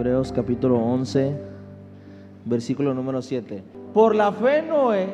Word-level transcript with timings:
Hebreos 0.00 0.32
capítulo 0.32 0.78
11, 0.78 1.36
versículo 2.46 2.94
número 2.94 3.20
7. 3.20 3.62
Por 3.92 4.14
la 4.14 4.32
fe 4.32 4.62
Noé, 4.62 5.10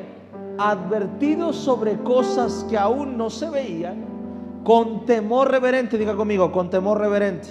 advertido 0.58 1.52
sobre 1.52 1.96
cosas 2.04 2.64
que 2.70 2.78
aún 2.78 3.18
no 3.18 3.28
se 3.28 3.50
veían, 3.50 4.04
con 4.62 5.04
temor 5.04 5.50
reverente, 5.50 5.98
diga 5.98 6.14
conmigo, 6.14 6.52
con 6.52 6.70
temor 6.70 7.00
reverente, 7.00 7.48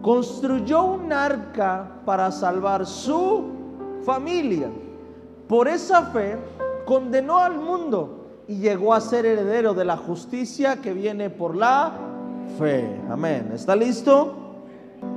construyó 0.00 0.84
un 0.84 1.12
arca 1.12 1.90
para 2.06 2.32
salvar 2.32 2.86
su 2.86 3.44
familia. 4.02 4.70
Por 5.46 5.68
esa 5.68 6.04
fe 6.04 6.38
condenó 6.86 7.36
al 7.36 7.58
mundo 7.58 8.44
y 8.48 8.60
llegó 8.60 8.94
a 8.94 9.00
ser 9.02 9.26
heredero 9.26 9.74
de 9.74 9.84
la 9.84 9.98
justicia 9.98 10.80
que 10.80 10.94
viene 10.94 11.28
por 11.28 11.54
la 11.54 11.92
fe. 12.58 12.98
Amén. 13.10 13.50
¿Está 13.52 13.76
listo? 13.76 14.43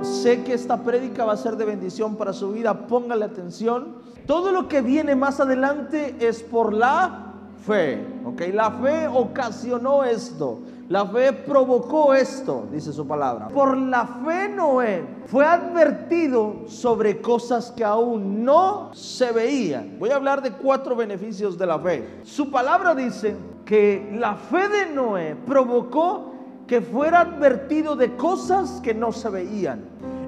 Sé 0.02 0.44
que 0.44 0.54
esta 0.54 0.82
prédica 0.82 1.24
va 1.24 1.32
a 1.32 1.36
ser 1.36 1.56
de 1.56 1.64
bendición 1.64 2.16
para 2.16 2.32
su 2.32 2.52
vida. 2.52 2.86
Póngale 2.86 3.24
atención. 3.24 3.96
Todo 4.26 4.52
lo 4.52 4.68
que 4.68 4.80
viene 4.80 5.16
más 5.16 5.40
adelante 5.40 6.16
es 6.20 6.42
por 6.42 6.72
la 6.72 7.34
fe. 7.66 8.04
¿Ok? 8.24 8.42
La 8.52 8.70
fe 8.70 9.08
ocasionó 9.08 10.04
esto. 10.04 10.60
La 10.88 11.04
fe 11.04 11.34
provocó 11.34 12.14
esto, 12.14 12.66
dice 12.72 12.94
su 12.94 13.06
palabra. 13.06 13.48
Por 13.48 13.76
la 13.76 14.06
fe 14.06 14.48
Noé 14.48 15.04
fue 15.26 15.44
advertido 15.44 16.62
sobre 16.66 17.20
cosas 17.20 17.70
que 17.72 17.84
aún 17.84 18.42
no 18.42 18.90
se 18.94 19.30
veían. 19.30 19.98
Voy 19.98 20.08
a 20.10 20.16
hablar 20.16 20.40
de 20.40 20.52
cuatro 20.52 20.96
beneficios 20.96 21.58
de 21.58 21.66
la 21.66 21.78
fe. 21.78 22.20
Su 22.22 22.50
palabra 22.50 22.94
dice 22.94 23.36
que 23.66 24.16
la 24.18 24.34
fe 24.34 24.66
de 24.66 24.94
Noé 24.94 25.36
provocó 25.46 26.32
que 26.68 26.82
fuera 26.82 27.20
advertido 27.20 27.96
de 27.96 28.14
cosas 28.16 28.80
que 28.82 28.92
no 28.92 29.10
se 29.10 29.30
veían. 29.30 29.82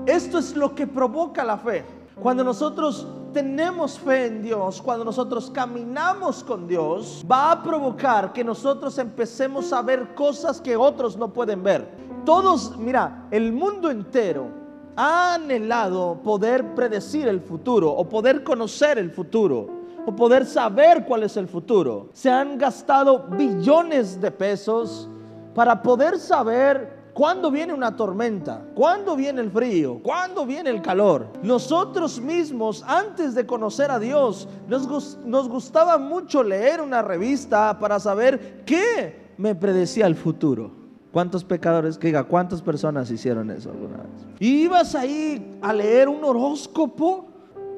Esto 0.06 0.38
es 0.38 0.56
lo 0.56 0.74
que 0.74 0.86
provoca 0.86 1.44
la 1.44 1.58
fe. 1.58 1.84
Cuando 2.20 2.42
nosotros 2.42 3.06
tenemos 3.32 3.98
fe 3.98 4.26
en 4.26 4.42
Dios, 4.42 4.80
cuando 4.80 5.04
nosotros 5.04 5.50
caminamos 5.50 6.42
con 6.42 6.66
Dios, 6.66 7.24
va 7.30 7.52
a 7.52 7.62
provocar 7.62 8.32
que 8.32 8.42
nosotros 8.42 8.96
empecemos 8.98 9.72
a 9.72 9.82
ver 9.82 10.14
cosas 10.14 10.60
que 10.62 10.76
otros 10.76 11.16
no 11.16 11.32
pueden 11.32 11.62
ver. 11.62 11.86
Todos, 12.24 12.76
mira, 12.78 13.26
el 13.30 13.52
mundo 13.52 13.90
entero 13.90 14.48
ha 14.96 15.34
anhelado 15.34 16.20
poder 16.22 16.74
predecir 16.74 17.28
el 17.28 17.40
futuro 17.40 17.90
o 17.90 18.08
poder 18.08 18.42
conocer 18.42 18.98
el 18.98 19.10
futuro 19.10 19.68
o 20.06 20.16
poder 20.16 20.46
saber 20.46 21.04
cuál 21.04 21.22
es 21.22 21.36
el 21.36 21.48
futuro. 21.48 22.08
Se 22.14 22.30
han 22.30 22.56
gastado 22.56 23.26
billones 23.28 24.20
de 24.20 24.30
pesos 24.30 25.08
para 25.54 25.82
poder 25.82 26.18
saber 26.18 27.00
cuándo 27.12 27.50
viene 27.50 27.74
una 27.74 27.96
tormenta, 27.96 28.62
cuándo 28.74 29.16
viene 29.16 29.40
el 29.40 29.50
frío, 29.50 30.00
cuándo 30.02 30.46
viene 30.46 30.70
el 30.70 30.80
calor. 30.80 31.26
Nosotros 31.42 32.20
mismos, 32.20 32.84
antes 32.86 33.34
de 33.34 33.46
conocer 33.46 33.90
a 33.90 33.98
Dios, 33.98 34.48
nos, 34.68 35.18
nos 35.24 35.48
gustaba 35.48 35.98
mucho 35.98 36.42
leer 36.42 36.80
una 36.80 37.02
revista 37.02 37.78
para 37.78 37.98
saber 38.00 38.64
qué 38.64 39.32
me 39.36 39.54
predecía 39.54 40.06
el 40.06 40.14
futuro. 40.14 40.78
¿Cuántos 41.12 41.42
pecadores, 41.42 41.98
que 41.98 42.06
diga, 42.06 42.22
cuántas 42.24 42.62
personas 42.62 43.10
hicieron 43.10 43.50
eso 43.50 43.70
alguna 43.70 43.96
vez? 43.96 44.38
Ibas 44.38 44.94
ahí 44.94 45.58
a 45.60 45.72
leer 45.72 46.08
un 46.08 46.22
horóscopo 46.22 47.26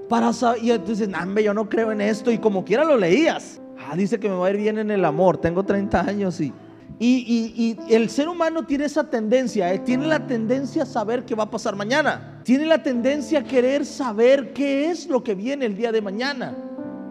para 0.08 0.34
saber, 0.34 0.62
y 0.62 0.70
entonces, 0.70 1.08
nambe, 1.08 1.42
yo 1.42 1.54
no 1.54 1.66
creo 1.66 1.92
en 1.92 2.02
esto, 2.02 2.30
y 2.30 2.36
como 2.36 2.62
quiera 2.62 2.84
lo 2.84 2.98
leías. 2.98 3.58
Ah, 3.78 3.96
dice 3.96 4.20
que 4.20 4.28
me 4.28 4.36
va 4.36 4.48
a 4.48 4.50
ir 4.50 4.58
bien 4.58 4.78
en 4.78 4.90
el 4.90 5.04
amor, 5.04 5.38
tengo 5.38 5.64
30 5.64 6.00
años 6.00 6.40
y 6.42 6.52
y, 6.98 7.76
el 7.88 8.08
ser 8.10 8.28
humano 8.28 8.64
tiene 8.64 8.84
esa 8.84 9.08
tendencia, 9.08 9.72
eh, 9.72 9.78
tiene 9.78 10.06
la 10.06 10.26
tendencia 10.26 10.84
a 10.84 10.86
saber 10.86 11.24
qué 11.24 11.34
va 11.34 11.44
a 11.44 11.50
pasar 11.50 11.74
mañana. 11.76 12.40
Tiene 12.44 12.66
la 12.66 12.82
tendencia 12.82 13.40
a 13.40 13.44
querer 13.44 13.84
saber 13.84 14.52
qué 14.52 14.90
es 14.90 15.08
lo 15.08 15.22
que 15.22 15.34
viene 15.34 15.66
el 15.66 15.76
día 15.76 15.92
de 15.92 16.00
mañana. 16.00 16.54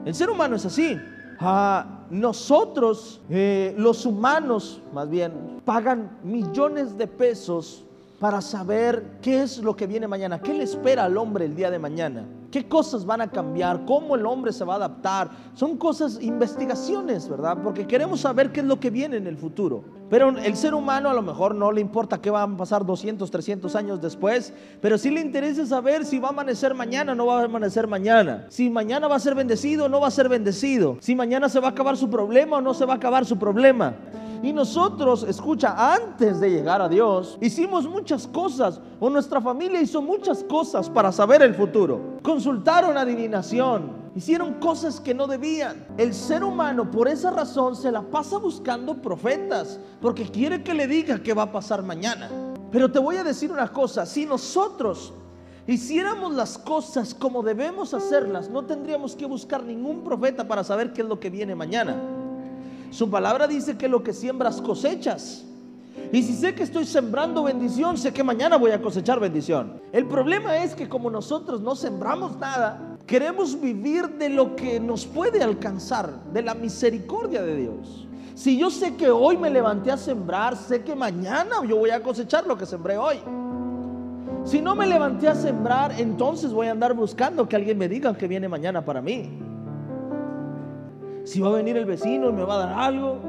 El 0.06 0.16
ser 0.16 0.30
humano 0.30 0.56
es 0.56 0.66
así. 0.66 0.98
Ah, 1.40 2.06
nosotros, 2.10 3.22
eh, 3.30 3.74
los 3.78 4.06
humanos, 4.06 4.82
más 4.94 5.10
bien, 5.10 5.62
pagan 5.66 6.18
millones 6.24 6.98
de 6.98 7.08
pesos 7.08 7.84
para 8.20 8.42
saber 8.42 9.04
qué 9.22 9.42
es 9.42 9.58
lo 9.58 9.76
que 9.76 9.88
viene 9.88 10.08
mañana, 10.08 10.42
qué 10.42 10.54
le 10.54 10.64
espera 10.64 11.06
al 11.06 11.18
hombre 11.18 11.46
el 11.46 11.56
día 11.56 11.72
de 11.72 11.80
mañana 11.80 12.26
qué 12.52 12.68
cosas 12.68 13.06
van 13.06 13.22
a 13.22 13.32
cambiar, 13.32 13.86
cómo 13.86 14.16
el 14.16 14.26
hombre 14.26 14.52
se 14.52 14.66
va 14.66 14.74
a 14.74 14.78
adaptar. 14.78 15.32
Son 15.56 15.78
cosas, 15.78 16.22
investigaciones, 16.22 17.28
¿verdad? 17.28 17.58
Porque 17.64 17.88
queremos 17.88 18.20
saber 18.20 18.52
qué 18.52 18.60
es 18.60 18.66
lo 18.66 18.80
que 18.80 18.90
viene 18.90 19.18
en 19.18 19.28
el 19.28 19.38
futuro. 19.38 20.01
Pero 20.12 20.28
el 20.28 20.58
ser 20.58 20.74
humano 20.74 21.10
a 21.10 21.14
lo 21.14 21.22
mejor 21.22 21.56
no 21.56 21.72
le 21.72 21.80
importa 21.80 22.20
qué 22.20 22.30
va 22.30 22.44
a 22.44 22.58
pasar 22.58 22.86
200, 22.86 23.32
300 23.32 23.74
años 23.78 24.02
después, 24.02 24.54
pero 24.82 24.98
sí 24.98 25.10
le 25.10 25.22
interesa 25.22 25.66
saber 25.66 26.04
si 26.04 26.20
va 26.20 26.28
a 26.28 26.32
amanecer 26.32 26.76
mañana 26.76 27.14
o 27.14 27.16
no 27.16 27.28
va 27.28 27.40
a 27.40 27.46
amanecer 27.46 27.88
mañana. 27.88 28.46
Si 28.50 28.70
mañana 28.70 29.08
va 29.08 29.16
a 29.16 29.20
ser 29.20 29.36
bendecido 29.36 29.86
o 29.86 29.88
no 29.88 30.02
va 30.02 30.10
a 30.10 30.12
ser 30.12 30.28
bendecido. 30.28 30.98
Si 31.00 31.16
mañana 31.16 31.48
se 31.48 31.62
va 31.62 31.70
a 31.70 31.72
acabar 31.72 31.96
su 31.96 32.10
problema 32.10 32.58
o 32.58 32.62
no 32.62 32.74
se 32.74 32.84
va 32.84 32.92
a 32.92 32.98
acabar 32.98 33.26
su 33.26 33.40
problema. 33.40 33.96
Y 34.44 34.52
nosotros, 34.52 35.24
escucha, 35.24 35.94
antes 35.94 36.42
de 36.42 36.50
llegar 36.50 36.82
a 36.82 36.90
Dios, 36.90 37.38
hicimos 37.40 37.88
muchas 37.88 38.28
cosas, 38.28 38.82
o 39.00 39.10
nuestra 39.10 39.40
familia 39.40 39.80
hizo 39.80 40.02
muchas 40.02 40.44
cosas 40.44 40.90
para 40.90 41.14
saber 41.14 41.42
el 41.42 41.56
futuro. 41.56 42.18
Consultaron 42.22 42.98
adivinación, 42.98 44.01
hicieron 44.16 44.56
cosas 44.56 45.00
que 45.00 45.14
no 45.14 45.28
debían. 45.28 45.86
El 45.98 46.14
ser 46.14 46.44
humano 46.44 46.90
por 46.90 47.08
esa 47.08 47.32
razón 47.32 47.76
se 47.76 47.92
la 47.92 48.02
pasa 48.02 48.38
buscando 48.38 49.02
profetas, 49.02 49.80
porque 50.02 50.26
quiere 50.26 50.64
que 50.64 50.74
le 50.74 50.88
diga 50.88 51.22
qué 51.22 51.34
va 51.34 51.44
a 51.44 51.52
pasar 51.52 51.84
mañana. 51.84 52.30
Pero 52.72 52.92
te 52.92 53.00
voy 53.00 53.18
a 53.18 53.24
decir 53.24 53.52
una 53.52 53.68
cosa, 53.68 54.06
si 54.06 54.26
nosotros 54.26 55.14
hiciéramos 55.68 56.34
las 56.34 56.58
cosas 56.58 57.14
como 57.14 57.44
debemos 57.44 57.94
hacerlas, 57.94 58.50
no 58.50 58.66
tendríamos 58.66 59.16
que 59.16 59.26
buscar 59.26 59.64
ningún 59.64 60.04
profeta 60.04 60.48
para 60.48 60.64
saber 60.64 60.94
qué 60.94 61.02
es 61.02 61.08
lo 61.08 61.20
que 61.20 61.30
viene 61.30 61.56
mañana. 61.56 61.96
Su 62.90 63.10
palabra 63.10 63.48
dice 63.48 63.78
que 63.78 63.88
lo 63.88 64.04
que 64.04 64.14
siembras 64.14 64.62
cosechas. 64.62 65.46
Y 66.12 66.24
si 66.24 66.34
sé 66.34 66.56
que 66.56 66.64
estoy 66.64 66.86
sembrando 66.86 67.44
bendición, 67.44 67.98
sé 67.98 68.12
que 68.12 68.24
mañana 68.24 68.58
voy 68.58 68.72
a 68.72 68.82
cosechar 68.82 69.20
bendición. 69.20 69.82
El 69.94 70.08
problema 70.08 70.58
es 70.58 70.76
que 70.76 70.90
como 70.90 71.10
nosotros 71.10 71.62
no 71.62 71.76
sembramos 71.76 72.38
nada, 72.38 72.91
queremos 73.06 73.60
vivir 73.60 74.08
de 74.10 74.30
lo 74.30 74.56
que 74.56 74.80
nos 74.80 75.06
puede 75.06 75.42
alcanzar, 75.42 76.24
de 76.34 76.42
la 76.42 76.54
misericordia 76.54 77.42
de 77.42 77.56
Dios. 77.56 78.08
Si 78.36 78.58
yo 78.58 78.70
sé 78.70 78.96
que 78.96 79.10
hoy 79.10 79.38
me 79.38 79.50
levanté 79.50 79.92
a 79.92 79.98
sembrar, 79.98 80.56
sé 80.56 80.84
que 80.84 80.96
mañana 80.96 81.58
yo 81.68 81.78
voy 81.78 81.90
a 81.90 82.02
cosechar 82.02 82.48
lo 82.48 82.58
que 82.58 82.66
sembré 82.66 82.98
hoy. 82.98 83.18
Si 84.44 84.62
no 84.62 84.76
me 84.76 84.88
levanté 84.88 85.28
a 85.28 85.36
sembrar, 85.36 86.00
entonces 86.00 86.52
voy 86.52 86.68
a 86.68 86.72
andar 86.72 86.94
buscando 86.94 87.48
que 87.48 87.56
alguien 87.56 87.78
me 87.78 87.88
diga 87.88 88.18
que 88.18 88.28
viene 88.28 88.48
mañana 88.48 88.84
para 88.84 89.02
mí 89.02 89.50
si 91.24 91.40
va 91.40 91.50
a 91.50 91.54
venir 91.54 91.78
el 91.78 91.86
vecino 91.86 92.30
y 92.30 92.34
me 92.34 92.44
va 92.44 92.56
a 92.56 92.68
dar 92.68 92.80
algo, 92.80 93.20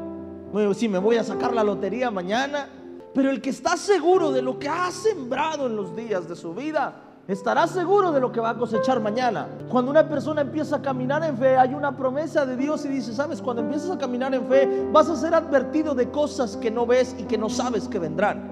si 0.75 0.89
me 0.89 0.99
voy 0.99 1.17
a 1.17 1.25
sacar 1.25 1.55
la 1.55 1.63
lotería 1.63 2.11
mañana. 2.11 2.69
Pero 3.15 3.31
el 3.31 3.43
que 3.43 3.51
está 3.51 3.77
seguro 3.77 4.33
de 4.33 4.41
lo 4.41 4.59
que 4.59 4.69
ha 4.69 4.91
sembrado 4.91 5.67
en 5.67 5.77
los 5.77 5.95
días 5.95 6.29
de 6.29 6.35
su 6.35 6.55
vida, 6.55 6.95
estará 7.29 7.67
seguro 7.67 8.13
de 8.13 8.21
lo 8.21 8.33
que 8.33 8.41
va 8.41 8.51
a 8.51 8.59
cosechar 8.59 9.01
mañana. 9.01 9.47
Cuando 9.69 9.91
una 9.91 10.09
persona 10.09 10.41
empieza 10.41 10.77
a 10.77 10.83
caminar 10.83 11.25
en 11.25 11.37
fe, 11.37 11.57
hay 11.57 11.75
una 11.75 11.97
promesa 11.97 12.45
de 12.45 12.57
Dios 12.57 12.85
y 12.85 12.89
dice, 12.89 13.13
sabes, 13.15 13.41
cuando 13.41 13.63
empiezas 13.63 13.91
a 13.91 13.99
caminar 13.99 14.35
en 14.35 14.47
fe, 14.47 14.89
vas 14.93 15.09
a 15.09 15.17
ser 15.17 15.35
advertido 15.35 15.95
de 15.95 16.11
cosas 16.11 16.57
que 16.57 16.71
no 16.71 16.87
ves 16.87 17.15
y 17.19 17.25
que 17.25 17.39
no 17.39 17.49
sabes 17.49 17.89
que 17.89 17.99
vendrán. 17.99 18.51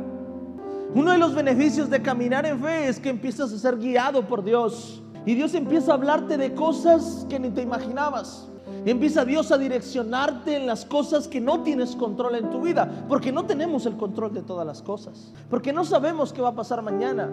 Uno 0.95 1.13
de 1.13 1.19
los 1.19 1.35
beneficios 1.35 1.89
de 1.89 2.03
caminar 2.03 2.47
en 2.47 2.61
fe 2.61 2.89
es 2.89 2.99
que 2.99 3.11
empiezas 3.11 3.53
a 3.53 3.59
ser 3.59 3.79
guiado 3.79 4.27
por 4.27 4.43
Dios. 4.43 5.03
Y 5.27 5.35
Dios 5.35 5.55
empieza 5.55 5.93
a 5.93 5.95
hablarte 5.95 6.37
de 6.37 6.55
cosas 6.55 7.27
que 7.29 7.39
ni 7.39 7.51
te 7.51 7.63
imaginabas. 7.63 8.49
Empieza 8.87 9.25
Dios 9.25 9.53
a 9.53 9.59
direccionarte 9.59 10.57
en 10.57 10.67
las 10.67 10.85
cosas 10.85 11.29
que 11.29 11.41
no 11.41 11.63
tienes 11.63 11.95
control 11.95 12.37
en 12.37 12.51
tu 12.51 12.63
vida, 12.63 13.05
porque 13.09 13.31
no 13.31 13.45
tenemos 13.45 13.85
el 13.85 13.97
control 13.97 14.33
de 14.33 14.43
todas 14.43 14.67
las 14.67 14.81
cosas, 14.81 15.33
porque 15.51 15.73
no 15.73 15.85
sabemos 15.85 16.33
qué 16.33 16.41
va 16.41 16.51
a 16.51 16.55
pasar 16.55 16.81
mañana, 16.81 17.29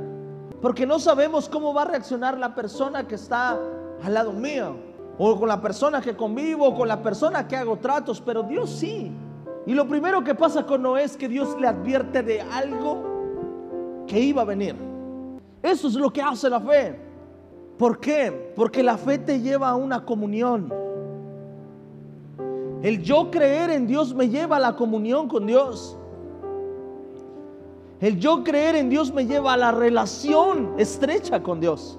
porque 0.61 0.85
no 0.85 0.99
sabemos 0.99 1.47
cómo 1.47 1.73
va 1.73 1.83
a 1.83 1.85
reaccionar 1.85 2.37
la 2.37 2.55
persona 2.55 3.07
que 3.07 3.15
está 3.15 3.59
al 4.03 4.13
lado 4.13 4.33
mío, 4.33 4.75
o 5.17 5.39
con 5.39 5.47
la 5.47 5.61
persona 5.61 6.01
que 6.01 6.15
convivo, 6.15 6.67
o 6.67 6.75
con 6.75 6.87
la 6.87 7.01
persona 7.01 7.47
que 7.47 7.55
hago 7.55 7.77
tratos, 7.77 8.21
pero 8.21 8.43
Dios 8.43 8.69
sí. 8.69 9.11
Y 9.65 9.73
lo 9.73 9.87
primero 9.87 10.23
que 10.23 10.33
pasa 10.33 10.65
con 10.65 10.81
Noé 10.81 11.03
es 11.03 11.17
que 11.17 11.27
Dios 11.27 11.55
le 11.59 11.67
advierte 11.67 12.23
de 12.23 12.41
algo 12.41 14.05
que 14.07 14.19
iba 14.19 14.43
a 14.43 14.45
venir. 14.45 14.75
Eso 15.61 15.87
es 15.87 15.95
lo 15.95 16.11
que 16.11 16.21
hace 16.21 16.49
la 16.49 16.61
fe. 16.61 16.99
¿Por 17.77 17.99
qué? 17.99 18.53
Porque 18.55 18.81
la 18.81 18.97
fe 18.97 19.17
te 19.17 19.41
lleva 19.41 19.69
a 19.69 19.75
una 19.75 20.05
comunión. 20.05 20.73
El 22.81 23.01
yo 23.03 23.29
creer 23.29 23.71
en 23.71 23.87
Dios 23.87 24.13
me 24.13 24.29
lleva 24.29 24.57
a 24.57 24.59
la 24.59 24.75
comunión 24.75 25.27
con 25.27 25.45
Dios. 25.45 25.97
El 27.99 28.19
yo 28.19 28.43
creer 28.43 28.75
en 28.75 28.89
Dios 28.89 29.11
me 29.13 29.25
lleva 29.25 29.53
a 29.53 29.57
la 29.57 29.71
relación 29.71 30.75
estrecha 30.77 31.41
con 31.41 31.59
Dios. 31.59 31.97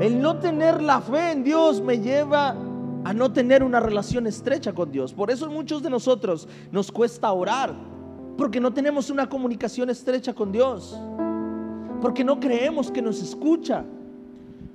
El 0.00 0.20
no 0.20 0.38
tener 0.38 0.82
la 0.82 1.00
fe 1.00 1.32
en 1.32 1.44
Dios 1.44 1.80
me 1.80 1.98
lleva 1.98 2.56
a 3.04 3.12
no 3.12 3.32
tener 3.32 3.62
una 3.62 3.80
relación 3.80 4.26
estrecha 4.26 4.72
con 4.72 4.90
Dios. 4.90 5.12
Por 5.12 5.30
eso 5.30 5.50
muchos 5.50 5.82
de 5.82 5.90
nosotros 5.90 6.48
nos 6.72 6.90
cuesta 6.90 7.30
orar, 7.32 7.74
porque 8.38 8.60
no 8.60 8.72
tenemos 8.72 9.10
una 9.10 9.28
comunicación 9.28 9.90
estrecha 9.90 10.32
con 10.32 10.50
Dios. 10.52 10.98
porque 12.00 12.22
no 12.22 12.38
creemos 12.38 12.90
que 12.90 13.00
nos 13.00 13.22
escucha 13.22 13.82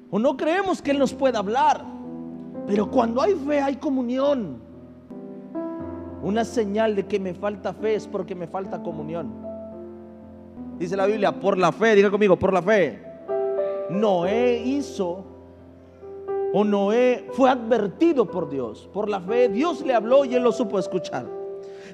o 0.10 0.18
no 0.18 0.36
creemos 0.36 0.82
que 0.82 0.90
Él 0.90 0.98
nos 0.98 1.14
pueda 1.14 1.38
hablar. 1.38 1.86
Pero 2.66 2.90
cuando 2.90 3.22
hay 3.22 3.36
fe 3.36 3.62
hay 3.62 3.76
comunión. 3.76 4.69
Una 6.22 6.44
señal 6.44 6.96
de 6.96 7.06
que 7.06 7.20
me 7.20 7.34
falta 7.34 7.74
fe 7.74 7.96
es 7.96 8.08
porque 8.08 8.36
me 8.36 8.48
falta 8.48 8.84
comunión. 8.84 9.32
Dice 10.78 10.96
la 10.96 11.06
Biblia, 11.06 11.32
por 11.32 11.58
la 11.58 11.72
fe, 11.72 11.96
diga 11.96 12.10
conmigo, 12.10 12.38
por 12.38 12.54
la 12.54 12.62
fe. 12.62 13.00
Noé 13.90 14.62
hizo 14.66 15.26
o 16.54 16.64
Noé 16.64 17.28
fue 17.34 17.50
advertido 17.50 18.26
por 18.26 18.50
Dios. 18.50 18.90
Por 18.94 19.10
la 19.10 19.20
fe 19.20 19.50
Dios 19.50 19.82
le 19.86 19.94
habló 19.94 20.26
y 20.26 20.36
él 20.36 20.44
lo 20.44 20.52
supo 20.52 20.80
escuchar. 20.80 21.26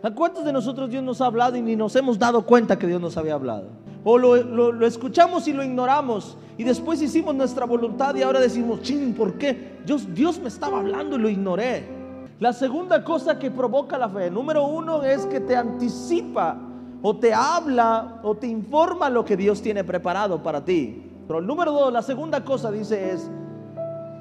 ¿A 0.01 0.11
cuántos 0.11 0.45
de 0.45 0.53
nosotros 0.53 0.89
Dios 0.89 1.03
nos 1.03 1.21
ha 1.21 1.25
hablado 1.25 1.57
y 1.57 1.61
ni 1.61 1.75
nos 1.75 1.95
hemos 1.95 2.19
dado 2.19 2.45
cuenta 2.45 2.77
que 2.77 2.87
Dios 2.87 3.01
nos 3.01 3.17
había 3.17 3.33
hablado? 3.33 3.69
O 4.03 4.17
lo, 4.17 4.85
escuchamos 4.85 5.47
y 5.47 5.53
lo 5.53 5.63
ignoramos 5.63 6.37
y 6.57 6.63
después 6.63 7.01
hicimos 7.01 7.33
nuestra 7.33 7.65
voluntad 7.65 8.13
y 8.15 8.21
ahora 8.21 8.39
decimos, 8.39 8.81
ching, 8.81 9.13
¿por 9.13 9.33
qué? 9.33 9.79
Dios, 9.85 10.13
Dios 10.13 10.39
me 10.39 10.47
estaba 10.47 10.79
hablando 10.79 11.15
y 11.15 11.19
lo 11.19 11.29
ignoré. 11.29 11.94
La 12.39 12.51
segunda 12.51 13.03
cosa 13.03 13.39
que 13.39 13.49
provoca 13.49 13.97
la 13.97 14.09
fe, 14.09 14.29
número 14.29 14.65
uno, 14.65 15.03
es 15.03 15.25
que 15.25 15.39
te 15.39 15.55
anticipa 15.55 16.57
o 17.01 17.15
te 17.15 17.33
habla 17.33 18.19
o 18.23 18.35
te 18.35 18.47
informa 18.47 19.09
lo 19.09 19.23
que 19.23 19.37
Dios 19.37 19.61
tiene 19.61 19.83
preparado 19.83 20.43
para 20.43 20.65
ti. 20.65 21.11
Pero 21.27 21.39
el 21.39 21.47
número 21.47 21.71
dos, 21.71 21.93
la 21.93 22.01
segunda 22.01 22.43
cosa 22.43 22.71
dice 22.71 23.13
es, 23.13 23.31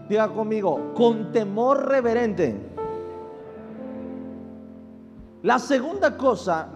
diga 0.09 0.29
conmigo, 0.29 0.93
con 0.95 1.33
temor 1.33 1.89
reverente. 1.89 2.55
La 5.43 5.59
segunda 5.59 6.17
cosa 6.17 6.69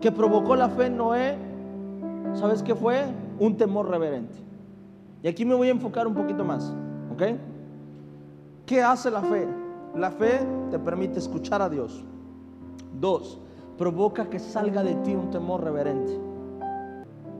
que 0.00 0.10
provocó 0.10 0.56
la 0.56 0.70
fe 0.70 0.86
en 0.86 0.96
Noé, 0.96 1.36
¿sabes 2.34 2.62
qué 2.62 2.74
fue? 2.74 3.04
Un 3.38 3.56
temor 3.58 3.90
reverente. 3.90 4.34
Y 5.22 5.28
aquí 5.28 5.44
me 5.44 5.54
voy 5.54 5.68
a 5.68 5.72
enfocar 5.72 6.06
un 6.06 6.14
poquito 6.14 6.44
más, 6.44 6.72
¿ok? 7.12 7.22
¿Qué 8.66 8.82
hace 8.82 9.10
la 9.10 9.20
fe? 9.20 9.61
La 9.94 10.10
fe 10.10 10.40
te 10.70 10.78
permite 10.78 11.18
escuchar 11.18 11.60
a 11.60 11.68
Dios. 11.68 12.04
Dos, 12.98 13.38
provoca 13.76 14.30
que 14.30 14.38
salga 14.38 14.82
de 14.82 14.94
ti 14.96 15.14
un 15.14 15.30
temor 15.30 15.62
reverente. 15.62 16.18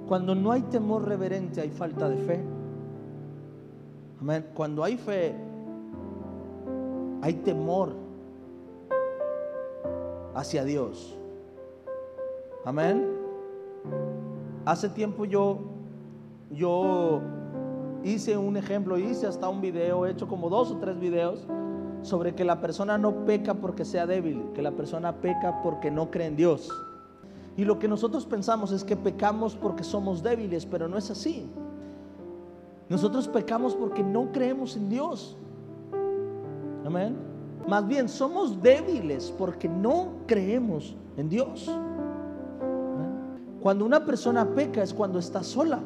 Cuando 0.06 0.34
no 0.34 0.52
hay 0.52 0.62
temor 0.62 1.06
reverente 1.06 1.60
hay 1.60 1.70
falta 1.70 2.08
de 2.08 2.16
fe. 2.18 2.44
Amén. 4.20 4.46
Cuando 4.54 4.84
hay 4.84 4.96
fe, 4.96 5.34
hay 7.22 7.34
temor 7.34 7.94
hacia 10.34 10.64
Dios. 10.64 11.16
Amén. 12.64 13.08
Hace 14.66 14.90
tiempo 14.90 15.24
yo, 15.24 15.58
yo 16.50 17.20
hice 18.04 18.36
un 18.36 18.56
ejemplo, 18.56 18.98
hice 18.98 19.26
hasta 19.26 19.48
un 19.48 19.60
video, 19.60 20.06
he 20.06 20.10
hecho 20.10 20.28
como 20.28 20.48
dos 20.50 20.70
o 20.70 20.76
tres 20.76 21.00
videos 21.00 21.46
sobre 22.02 22.34
que 22.34 22.44
la 22.44 22.60
persona 22.60 22.98
no 22.98 23.24
peca 23.24 23.54
porque 23.54 23.84
sea 23.84 24.06
débil, 24.06 24.44
que 24.54 24.62
la 24.62 24.72
persona 24.72 25.16
peca 25.16 25.62
porque 25.62 25.90
no 25.90 26.10
cree 26.10 26.26
en 26.26 26.36
Dios. 26.36 26.68
Y 27.56 27.64
lo 27.64 27.78
que 27.78 27.88
nosotros 27.88 28.26
pensamos 28.26 28.72
es 28.72 28.82
que 28.82 28.96
pecamos 28.96 29.54
porque 29.54 29.84
somos 29.84 30.22
débiles, 30.22 30.66
pero 30.66 30.88
no 30.88 30.96
es 30.98 31.10
así. 31.10 31.48
Nosotros 32.88 33.28
pecamos 33.28 33.74
porque 33.74 34.02
no 34.02 34.32
creemos 34.32 34.76
en 34.76 34.88
Dios. 34.88 35.36
Amén. 36.84 37.16
Más 37.68 37.86
bien 37.86 38.08
somos 38.08 38.60
débiles 38.60 39.32
porque 39.38 39.68
no 39.68 40.12
creemos 40.26 40.96
en 41.16 41.28
Dios. 41.28 41.70
Cuando 43.60 43.84
una 43.84 44.04
persona 44.04 44.44
peca 44.54 44.82
es 44.82 44.92
cuando 44.92 45.18
está 45.18 45.42
sola. 45.42 45.78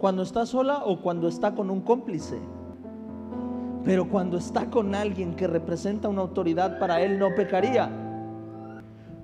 Cuando 0.00 0.22
está 0.22 0.44
sola 0.44 0.82
o 0.84 1.00
cuando 1.00 1.28
está 1.28 1.54
con 1.54 1.70
un 1.70 1.82
cómplice. 1.82 2.38
Pero 3.84 4.08
cuando 4.08 4.38
está 4.38 4.66
con 4.66 4.94
alguien 4.94 5.34
que 5.34 5.46
representa 5.46 6.08
una 6.08 6.22
autoridad 6.22 6.78
para 6.78 7.00
él 7.00 7.18
no 7.18 7.34
pecaría. 7.34 7.90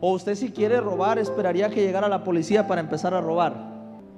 O 0.00 0.12
usted 0.12 0.34
si 0.34 0.50
quiere 0.50 0.80
robar 0.80 1.18
esperaría 1.18 1.70
que 1.70 1.82
llegara 1.82 2.08
la 2.08 2.24
policía 2.24 2.66
para 2.66 2.80
empezar 2.80 3.14
a 3.14 3.20
robar. 3.20 3.68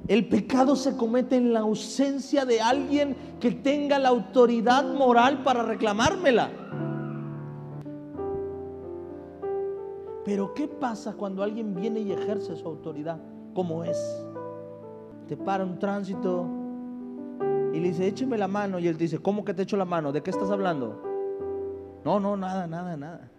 El 0.09 0.29
pecado 0.29 0.77
se 0.77 0.97
comete 0.97 1.37
en 1.37 1.53
la 1.53 1.61
ausencia 1.61 2.45
de 2.45 2.61
alguien 2.61 3.17
que 3.39 3.51
tenga 3.53 3.99
la 3.99 4.09
autoridad 4.09 4.85
moral 4.85 5.43
para 5.43 5.63
reclamármela. 5.63 6.51
Pero 10.25 10.55
¿qué 10.55 10.69
pasa 10.69 11.15
cuando 11.15 11.43
alguien 11.43 11.75
viene 11.75 12.01
y 12.01 12.13
ejerce 12.13 12.57
su 12.57 12.67
autoridad? 12.67 13.19
como 13.55 13.85
es? 13.85 14.27
Te 15.29 15.37
para 15.37 15.65
un 15.65 15.79
tránsito, 15.79 16.47
y 17.73 17.81
le 17.81 17.89
dice, 17.89 18.07
écheme 18.07 18.37
la 18.37 18.49
mano. 18.49 18.79
Y 18.79 18.89
él 18.89 18.97
dice, 18.97 19.19
¿cómo 19.19 19.45
que 19.45 19.55
te 19.55 19.63
echo 19.63 19.77
la 19.77 19.85
mano? 19.85 20.13
¿De 20.13 20.23
qué 20.23 20.31
estás 20.31 20.51
hablando? 20.51 21.03
No, 22.05 22.19
no, 22.19 22.37
nada, 22.37 22.67
nada, 22.67 22.97
nada. 22.97 23.31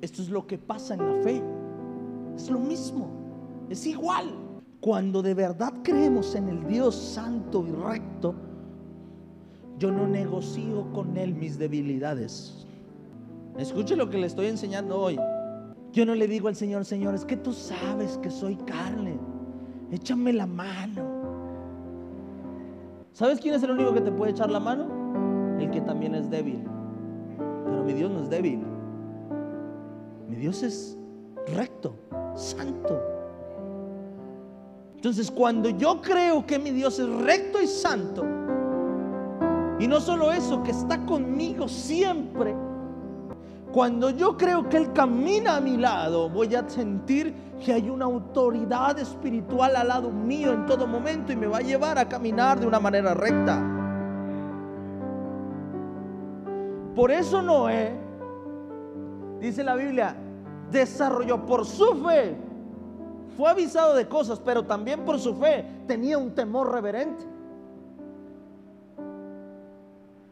Esto 0.00 0.22
es 0.22 0.28
lo 0.28 0.46
que 0.46 0.58
pasa 0.58 0.94
en 0.94 1.06
la 1.06 1.22
fe. 1.22 1.42
Es 2.36 2.50
lo 2.50 2.58
mismo. 2.58 3.08
Es 3.68 3.86
igual. 3.86 4.26
Cuando 4.80 5.22
de 5.22 5.34
verdad 5.34 5.72
creemos 5.82 6.34
en 6.34 6.48
el 6.48 6.66
Dios 6.66 6.94
santo 6.94 7.64
y 7.66 7.72
recto, 7.72 8.34
yo 9.78 9.90
no 9.90 10.06
negocio 10.06 10.90
con 10.92 11.16
Él 11.16 11.34
mis 11.34 11.58
debilidades. 11.58 12.66
Escuche 13.56 13.96
lo 13.96 14.08
que 14.08 14.18
le 14.18 14.26
estoy 14.26 14.46
enseñando 14.46 15.00
hoy. 15.00 15.18
Yo 15.92 16.04
no 16.04 16.14
le 16.14 16.28
digo 16.28 16.48
al 16.48 16.54
Señor, 16.54 16.84
Señor, 16.84 17.14
es 17.14 17.24
que 17.24 17.36
tú 17.36 17.52
sabes 17.52 18.18
que 18.18 18.30
soy 18.30 18.56
carne. 18.56 19.18
Échame 19.90 20.32
la 20.32 20.46
mano. 20.46 21.07
¿Sabes 23.18 23.40
quién 23.40 23.52
es 23.52 23.64
el 23.64 23.72
único 23.72 23.92
que 23.92 24.00
te 24.00 24.12
puede 24.12 24.30
echar 24.30 24.48
la 24.48 24.60
mano? 24.60 25.58
El 25.58 25.72
que 25.72 25.80
también 25.80 26.14
es 26.14 26.30
débil. 26.30 26.64
Pero 27.36 27.82
mi 27.82 27.92
Dios 27.92 28.12
no 28.12 28.22
es 28.22 28.30
débil. 28.30 28.64
Mi 30.28 30.36
Dios 30.36 30.62
es 30.62 30.96
recto, 31.52 31.96
santo. 32.36 33.02
Entonces 34.94 35.32
cuando 35.32 35.68
yo 35.68 36.00
creo 36.00 36.46
que 36.46 36.60
mi 36.60 36.70
Dios 36.70 37.00
es 37.00 37.08
recto 37.08 37.60
y 37.60 37.66
santo, 37.66 38.24
y 39.80 39.88
no 39.88 39.98
solo 39.98 40.30
eso, 40.30 40.62
que 40.62 40.70
está 40.70 41.04
conmigo 41.04 41.66
siempre, 41.66 42.54
cuando 43.72 44.10
yo 44.10 44.36
creo 44.36 44.68
que 44.68 44.78
Él 44.78 44.92
camina 44.92 45.56
a 45.56 45.60
mi 45.60 45.76
lado, 45.76 46.28
voy 46.30 46.54
a 46.54 46.68
sentir 46.68 47.34
que 47.64 47.72
hay 47.72 47.90
una 47.90 48.06
autoridad 48.06 48.98
espiritual 48.98 49.76
al 49.76 49.88
lado 49.88 50.10
mío 50.10 50.52
en 50.52 50.66
todo 50.66 50.86
momento 50.86 51.32
y 51.32 51.36
me 51.36 51.46
va 51.46 51.58
a 51.58 51.62
llevar 51.62 51.98
a 51.98 52.08
caminar 52.08 52.58
de 52.58 52.66
una 52.66 52.80
manera 52.80 53.14
recta. 53.14 53.62
Por 56.94 57.10
eso 57.10 57.42
Noé, 57.42 57.92
dice 59.40 59.62
la 59.62 59.76
Biblia, 59.76 60.16
desarrolló 60.70 61.44
por 61.44 61.64
su 61.64 61.94
fe. 62.04 62.36
Fue 63.36 63.50
avisado 63.50 63.94
de 63.94 64.08
cosas, 64.08 64.40
pero 64.40 64.64
también 64.64 65.04
por 65.04 65.18
su 65.18 65.34
fe 65.34 65.64
tenía 65.86 66.18
un 66.18 66.34
temor 66.34 66.72
reverente. 66.72 67.37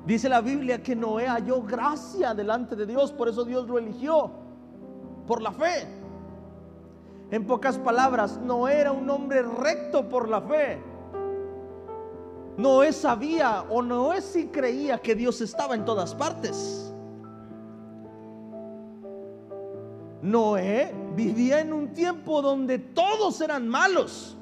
Dice 0.06 0.28
la 0.28 0.40
Biblia 0.40 0.80
que 0.80 0.94
Noé 0.94 1.26
halló 1.26 1.62
gracia 1.62 2.32
delante 2.32 2.76
de 2.76 2.86
Dios, 2.86 3.10
por 3.10 3.28
eso 3.28 3.44
Dios 3.44 3.66
lo 3.66 3.76
eligió, 3.76 4.30
por 5.26 5.42
la 5.42 5.50
fe. 5.50 5.88
En 7.32 7.44
pocas 7.44 7.76
palabras, 7.76 8.38
no 8.38 8.68
era 8.68 8.92
un 8.92 9.10
hombre 9.10 9.42
recto 9.42 10.08
por 10.08 10.28
la 10.28 10.40
fe. 10.40 10.80
Noé 12.56 12.92
sabía 12.92 13.64
o 13.68 13.82
Noé 13.82 14.22
sí 14.22 14.46
creía 14.46 14.98
que 14.98 15.16
Dios 15.16 15.40
estaba 15.40 15.74
en 15.74 15.84
todas 15.84 16.14
partes. 16.14 16.94
Noé 20.22 20.94
vivía 21.16 21.60
en 21.60 21.72
un 21.72 21.92
tiempo 21.92 22.42
donde 22.42 22.78
todos 22.78 23.40
eran 23.40 23.68
malos. 23.68 24.35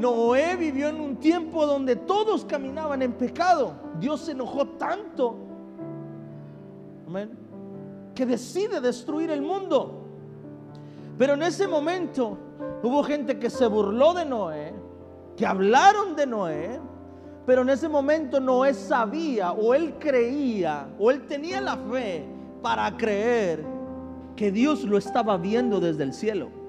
Noé 0.00 0.56
vivió 0.56 0.88
en 0.88 1.00
un 1.00 1.16
tiempo 1.16 1.66
donde 1.66 1.94
todos 1.94 2.44
caminaban 2.46 3.02
en 3.02 3.12
pecado. 3.12 3.74
Dios 3.98 4.22
se 4.22 4.32
enojó 4.32 4.66
tanto 4.66 5.36
que 8.14 8.24
decide 8.24 8.80
destruir 8.80 9.30
el 9.30 9.42
mundo. 9.42 10.06
Pero 11.18 11.34
en 11.34 11.42
ese 11.42 11.68
momento 11.68 12.38
hubo 12.82 13.02
gente 13.02 13.38
que 13.38 13.50
se 13.50 13.66
burló 13.66 14.14
de 14.14 14.24
Noé, 14.24 14.72
que 15.36 15.44
hablaron 15.44 16.16
de 16.16 16.26
Noé, 16.26 16.80
pero 17.44 17.62
en 17.62 17.68
ese 17.68 17.88
momento 17.88 18.40
Noé 18.40 18.72
sabía 18.72 19.52
o 19.52 19.74
él 19.74 19.96
creía 19.98 20.88
o 20.98 21.10
él 21.10 21.26
tenía 21.26 21.60
la 21.60 21.76
fe 21.76 22.24
para 22.62 22.96
creer 22.96 23.64
que 24.34 24.50
Dios 24.50 24.84
lo 24.84 24.96
estaba 24.96 25.36
viendo 25.36 25.78
desde 25.78 26.04
el 26.04 26.14
cielo. 26.14 26.59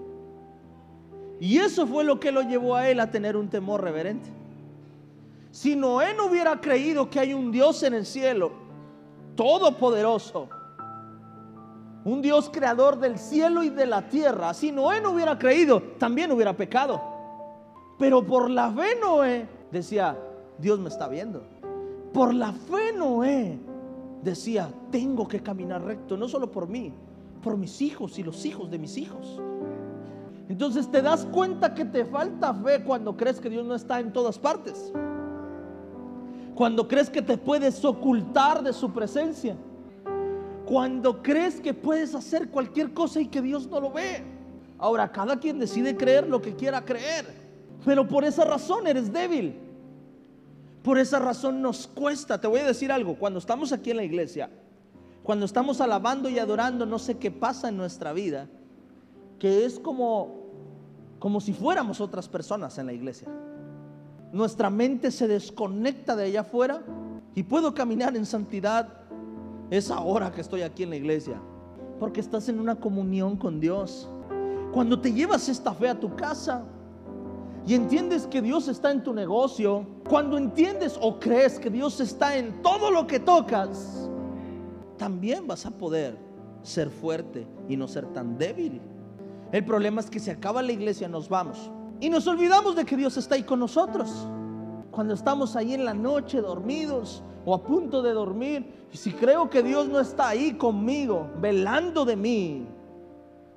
Y 1.41 1.57
eso 1.57 1.87
fue 1.87 2.03
lo 2.03 2.19
que 2.19 2.31
lo 2.31 2.43
llevó 2.43 2.75
a 2.75 2.87
él 2.87 2.99
a 2.99 3.09
tener 3.09 3.35
un 3.35 3.49
temor 3.49 3.81
reverente. 3.81 4.29
Si 5.49 5.75
Noé 5.75 6.13
no 6.13 6.27
hubiera 6.27 6.61
creído 6.61 7.09
que 7.09 7.19
hay 7.19 7.33
un 7.33 7.51
Dios 7.51 7.81
en 7.81 7.95
el 7.95 8.05
cielo, 8.05 8.51
todopoderoso, 9.35 10.49
un 12.05 12.21
Dios 12.21 12.51
creador 12.53 12.99
del 12.99 13.17
cielo 13.17 13.63
y 13.63 13.69
de 13.69 13.87
la 13.87 14.07
tierra. 14.07 14.53
Si 14.53 14.71
Noé 14.71 15.01
no 15.01 15.13
hubiera 15.13 15.39
creído, 15.39 15.81
también 15.97 16.31
hubiera 16.31 16.55
pecado. 16.55 17.01
Pero 17.97 18.23
por 18.23 18.47
la 18.47 18.71
fe 18.71 18.99
Noé 19.01 19.49
decía, 19.71 20.15
Dios 20.59 20.77
me 20.77 20.89
está 20.89 21.07
viendo. 21.07 21.41
Por 22.13 22.35
la 22.35 22.53
fe 22.53 22.93
Noé 22.95 23.57
decía, 24.21 24.69
tengo 24.91 25.27
que 25.27 25.41
caminar 25.41 25.81
recto, 25.83 26.15
no 26.15 26.27
solo 26.27 26.51
por 26.51 26.67
mí, 26.67 26.93
por 27.41 27.57
mis 27.57 27.81
hijos 27.81 28.19
y 28.19 28.23
los 28.23 28.45
hijos 28.45 28.69
de 28.69 28.77
mis 28.77 28.95
hijos. 28.95 29.41
Entonces 30.51 30.91
te 30.91 31.01
das 31.01 31.25
cuenta 31.31 31.73
que 31.73 31.85
te 31.85 32.03
falta 32.03 32.53
fe 32.53 32.83
cuando 32.83 33.15
crees 33.15 33.39
que 33.39 33.49
Dios 33.49 33.65
no 33.65 33.73
está 33.73 34.01
en 34.01 34.11
todas 34.11 34.37
partes. 34.37 34.91
Cuando 36.55 36.89
crees 36.89 37.09
que 37.09 37.21
te 37.21 37.37
puedes 37.37 37.85
ocultar 37.85 38.61
de 38.61 38.73
su 38.73 38.91
presencia. 38.91 39.55
Cuando 40.65 41.23
crees 41.23 41.61
que 41.61 41.73
puedes 41.73 42.13
hacer 42.13 42.49
cualquier 42.49 42.93
cosa 42.93 43.21
y 43.21 43.27
que 43.27 43.41
Dios 43.41 43.65
no 43.67 43.79
lo 43.79 43.93
ve. 43.93 44.25
Ahora, 44.77 45.09
cada 45.09 45.39
quien 45.39 45.57
decide 45.57 45.95
creer 45.95 46.27
lo 46.27 46.41
que 46.41 46.53
quiera 46.53 46.83
creer. 46.83 47.33
Pero 47.85 48.05
por 48.05 48.25
esa 48.25 48.43
razón 48.43 48.87
eres 48.87 49.13
débil. 49.13 49.55
Por 50.83 50.97
esa 50.97 51.19
razón 51.19 51.61
nos 51.61 51.87
cuesta. 51.87 52.41
Te 52.41 52.47
voy 52.49 52.59
a 52.59 52.65
decir 52.65 52.91
algo. 52.91 53.15
Cuando 53.15 53.39
estamos 53.39 53.71
aquí 53.71 53.91
en 53.91 53.97
la 53.97 54.03
iglesia, 54.03 54.49
cuando 55.23 55.45
estamos 55.45 55.79
alabando 55.79 56.27
y 56.27 56.39
adorando, 56.39 56.85
no 56.85 56.99
sé 56.99 57.17
qué 57.17 57.31
pasa 57.31 57.69
en 57.69 57.77
nuestra 57.77 58.11
vida, 58.11 58.49
que 59.39 59.63
es 59.63 59.79
como, 59.79 60.40
como 61.21 61.39
si 61.39 61.53
fuéramos 61.53 62.01
otras 62.01 62.27
personas 62.27 62.79
en 62.79 62.87
la 62.87 62.93
iglesia. 62.93 63.27
Nuestra 64.33 64.71
mente 64.71 65.11
se 65.11 65.27
desconecta 65.27 66.15
de 66.15 66.23
allá 66.25 66.41
afuera 66.41 66.81
y 67.35 67.43
puedo 67.43 67.75
caminar 67.75 68.17
en 68.17 68.25
santidad 68.25 68.89
esa 69.69 69.99
hora 69.99 70.31
que 70.31 70.41
estoy 70.41 70.63
aquí 70.63 70.81
en 70.81 70.89
la 70.89 70.95
iglesia, 70.95 71.39
porque 71.99 72.21
estás 72.21 72.49
en 72.49 72.59
una 72.59 72.75
comunión 72.75 73.37
con 73.37 73.59
Dios. 73.59 74.09
Cuando 74.73 74.99
te 74.99 75.13
llevas 75.13 75.47
esta 75.47 75.75
fe 75.75 75.89
a 75.89 75.99
tu 75.99 76.15
casa, 76.15 76.65
y 77.67 77.75
entiendes 77.75 78.25
que 78.25 78.41
Dios 78.41 78.67
está 78.67 78.89
en 78.89 79.03
tu 79.03 79.13
negocio, 79.13 79.85
cuando 80.09 80.39
entiendes 80.39 80.97
o 80.99 81.19
crees 81.19 81.59
que 81.59 81.69
Dios 81.69 81.99
está 81.99 82.35
en 82.35 82.63
todo 82.63 82.89
lo 82.89 83.05
que 83.05 83.19
tocas, 83.19 84.09
también 84.97 85.45
vas 85.45 85.67
a 85.67 85.69
poder 85.69 86.17
ser 86.63 86.89
fuerte 86.89 87.45
y 87.69 87.77
no 87.77 87.87
ser 87.87 88.07
tan 88.07 88.39
débil. 88.39 88.81
El 89.51 89.65
problema 89.65 89.99
es 90.01 90.09
que 90.09 90.19
se 90.19 90.31
acaba 90.31 90.61
la 90.61 90.71
iglesia, 90.71 91.07
nos 91.07 91.27
vamos. 91.27 91.69
Y 91.99 92.09
nos 92.09 92.25
olvidamos 92.27 92.75
de 92.75 92.85
que 92.85 92.95
Dios 92.95 93.17
está 93.17 93.35
ahí 93.35 93.43
con 93.43 93.59
nosotros. 93.59 94.09
Cuando 94.91 95.13
estamos 95.13 95.55
ahí 95.55 95.73
en 95.73 95.85
la 95.85 95.93
noche 95.93 96.41
dormidos 96.41 97.23
o 97.45 97.53
a 97.53 97.63
punto 97.63 98.01
de 98.01 98.13
dormir, 98.13 98.87
y 98.91 98.97
si 98.97 99.11
creo 99.11 99.49
que 99.49 99.61
Dios 99.61 99.87
no 99.87 99.99
está 99.99 100.29
ahí 100.29 100.53
conmigo, 100.53 101.29
velando 101.39 102.05
de 102.05 102.15
mí, 102.15 102.67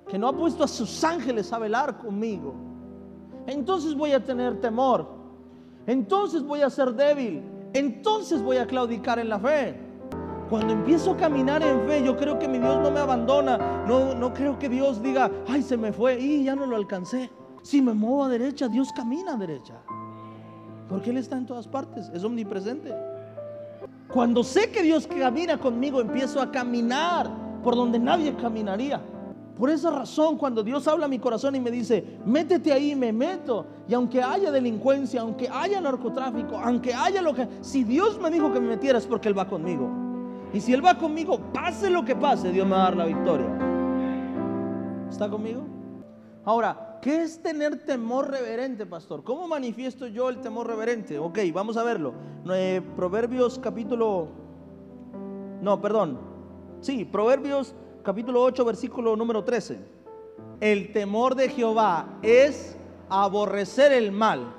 que 0.08 0.18
no 0.18 0.28
ha 0.28 0.32
puesto 0.36 0.64
a 0.64 0.68
sus 0.68 1.02
ángeles 1.04 1.52
a 1.52 1.58
velar 1.58 1.98
conmigo, 1.98 2.54
entonces 3.46 3.94
voy 3.94 4.12
a 4.12 4.24
tener 4.24 4.60
temor, 4.60 5.08
entonces 5.86 6.42
voy 6.42 6.62
a 6.62 6.70
ser 6.70 6.94
débil, 6.94 7.42
entonces 7.72 8.42
voy 8.42 8.56
a 8.56 8.66
claudicar 8.66 9.18
en 9.18 9.28
la 9.28 9.38
fe. 9.38 9.83
Cuando 10.54 10.72
empiezo 10.72 11.10
a 11.10 11.16
caminar 11.16 11.64
en 11.64 11.84
fe, 11.84 12.04
yo 12.04 12.16
creo 12.16 12.38
que 12.38 12.46
mi 12.46 12.60
Dios 12.60 12.80
no 12.80 12.88
me 12.88 13.00
abandona. 13.00 13.58
No, 13.88 14.14
no 14.14 14.32
creo 14.32 14.56
que 14.56 14.68
Dios 14.68 15.02
diga, 15.02 15.28
ay, 15.48 15.62
se 15.62 15.76
me 15.76 15.92
fue 15.92 16.20
y 16.20 16.44
ya 16.44 16.54
no 16.54 16.64
lo 16.64 16.76
alcancé. 16.76 17.28
Si 17.62 17.82
me 17.82 17.92
muevo 17.92 18.22
a 18.22 18.28
derecha, 18.28 18.68
Dios 18.68 18.92
camina 18.94 19.32
a 19.32 19.36
derecha. 19.36 19.74
Porque 20.88 21.10
Él 21.10 21.16
está 21.16 21.36
en 21.36 21.46
todas 21.46 21.66
partes, 21.66 22.08
es 22.14 22.22
omnipresente. 22.22 22.94
Cuando 24.06 24.44
sé 24.44 24.70
que 24.70 24.84
Dios 24.84 25.08
camina 25.08 25.58
conmigo, 25.58 26.00
empiezo 26.00 26.40
a 26.40 26.52
caminar 26.52 27.28
por 27.64 27.74
donde 27.74 27.98
nadie 27.98 28.32
caminaría. 28.36 29.02
Por 29.58 29.70
esa 29.70 29.90
razón, 29.90 30.38
cuando 30.38 30.62
Dios 30.62 30.86
habla 30.86 31.06
a 31.06 31.08
mi 31.08 31.18
corazón 31.18 31.56
y 31.56 31.60
me 31.60 31.72
dice, 31.72 32.20
métete 32.24 32.72
ahí, 32.72 32.94
me 32.94 33.12
meto. 33.12 33.66
Y 33.88 33.94
aunque 33.94 34.22
haya 34.22 34.52
delincuencia, 34.52 35.20
aunque 35.22 35.48
haya 35.48 35.80
narcotráfico, 35.80 36.56
aunque 36.56 36.94
haya 36.94 37.20
lo 37.22 37.34
que... 37.34 37.48
Si 37.60 37.82
Dios 37.82 38.20
me 38.20 38.30
dijo 38.30 38.52
que 38.52 38.60
me 38.60 38.68
metiera 38.68 39.00
es 39.00 39.06
porque 39.08 39.26
Él 39.26 39.36
va 39.36 39.48
conmigo. 39.48 40.03
Y 40.54 40.60
si 40.60 40.72
Él 40.72 40.86
va 40.86 40.96
conmigo, 40.96 41.38
pase 41.52 41.90
lo 41.90 42.04
que 42.04 42.14
pase, 42.14 42.52
Dios 42.52 42.64
me 42.64 42.76
va 42.76 42.82
a 42.82 42.84
dar 42.84 42.96
la 42.96 43.06
victoria. 43.06 43.48
¿Está 45.10 45.28
conmigo? 45.28 45.66
Ahora, 46.44 47.00
¿qué 47.02 47.22
es 47.22 47.42
tener 47.42 47.84
temor 47.84 48.30
reverente, 48.30 48.86
pastor? 48.86 49.24
¿Cómo 49.24 49.48
manifiesto 49.48 50.06
yo 50.06 50.28
el 50.28 50.40
temor 50.40 50.68
reverente? 50.68 51.18
Ok, 51.18 51.40
vamos 51.52 51.76
a 51.76 51.82
verlo. 51.82 52.14
Proverbios 52.94 53.58
capítulo... 53.58 54.28
No, 55.60 55.80
perdón. 55.80 56.20
Sí, 56.80 57.04
Proverbios 57.04 57.74
capítulo 58.04 58.40
8, 58.42 58.64
versículo 58.64 59.16
número 59.16 59.42
13. 59.42 59.80
El 60.60 60.92
temor 60.92 61.34
de 61.34 61.48
Jehová 61.48 62.18
es 62.22 62.78
aborrecer 63.08 63.90
el 63.90 64.12
mal, 64.12 64.54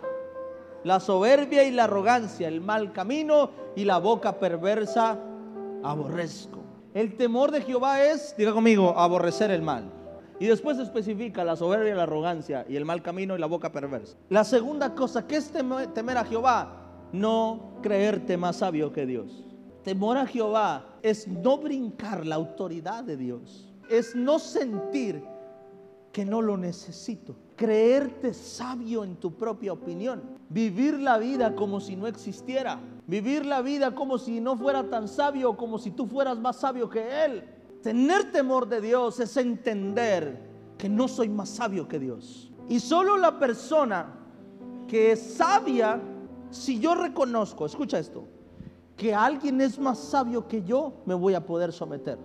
la 0.83 0.99
soberbia 0.99 1.63
y 1.63 1.71
la 1.71 1.85
arrogancia, 1.85 2.49
el 2.49 2.59
mal 2.59 2.91
camino 2.91 3.51
y 3.77 3.85
la 3.85 3.97
boca 3.99 4.39
perversa 4.39 5.19
aborrezco. 5.85 6.59
El 6.93 7.15
temor 7.15 7.51
de 7.51 7.61
Jehová 7.61 8.03
es, 8.03 8.35
diga 8.37 8.53
conmigo, 8.53 8.97
aborrecer 8.97 9.51
el 9.51 9.61
mal. 9.61 9.91
Y 10.39 10.47
después 10.47 10.77
especifica 10.79 11.43
la 11.43 11.55
soberbia, 11.55 11.95
la 11.95 12.03
arrogancia 12.03 12.65
y 12.67 12.75
el 12.75 12.85
mal 12.85 13.01
camino 13.01 13.35
y 13.35 13.39
la 13.39 13.45
boca 13.45 13.71
perversa. 13.71 14.17
La 14.29 14.43
segunda 14.43 14.93
cosa, 14.93 15.25
¿qué 15.27 15.37
es 15.37 15.51
temer 15.51 16.17
a 16.17 16.25
Jehová? 16.25 17.07
No 17.11 17.79
creerte 17.81 18.35
más 18.35 18.57
sabio 18.57 18.91
que 18.91 19.05
Dios. 19.05 19.45
Temor 19.83 20.17
a 20.17 20.25
Jehová 20.25 20.97
es 21.01 21.27
no 21.27 21.57
brincar 21.57 22.25
la 22.25 22.35
autoridad 22.35 23.03
de 23.03 23.15
Dios. 23.15 23.73
Es 23.89 24.15
no 24.15 24.39
sentir 24.39 25.23
que 26.11 26.25
no 26.25 26.41
lo 26.41 26.57
necesito. 26.57 27.35
Creerte 27.55 28.33
sabio 28.33 29.03
en 29.03 29.15
tu 29.15 29.33
propia 29.33 29.73
opinión. 29.73 30.21
Vivir 30.49 30.99
la 30.99 31.17
vida 31.17 31.55
como 31.55 31.79
si 31.79 31.95
no 31.95 32.07
existiera. 32.07 32.79
Vivir 33.07 33.45
la 33.45 33.61
vida 33.61 33.95
como 33.95 34.17
si 34.17 34.41
no 34.41 34.57
fuera 34.57 34.89
tan 34.89 35.07
sabio, 35.07 35.55
como 35.55 35.77
si 35.77 35.91
tú 35.91 36.07
fueras 36.07 36.37
más 36.37 36.57
sabio 36.57 36.89
que 36.89 37.25
Él. 37.25 37.43
Tener 37.81 38.31
temor 38.31 38.67
de 38.67 38.81
Dios 38.81 39.19
es 39.19 39.37
entender 39.37 40.49
que 40.77 40.89
no 40.89 41.07
soy 41.07 41.29
más 41.29 41.49
sabio 41.49 41.87
que 41.87 41.99
Dios. 41.99 42.51
Y 42.67 42.79
solo 42.79 43.17
la 43.17 43.39
persona 43.39 44.07
que 44.87 45.11
es 45.11 45.35
sabia, 45.35 46.01
si 46.49 46.79
yo 46.79 46.95
reconozco, 46.95 47.65
escucha 47.65 47.99
esto, 47.99 48.27
que 48.97 49.13
alguien 49.13 49.61
es 49.61 49.77
más 49.77 49.99
sabio 49.99 50.47
que 50.47 50.63
yo, 50.63 50.93
me 51.05 51.13
voy 51.13 51.33
a 51.33 51.45
poder 51.45 51.71
someter. 51.71 52.17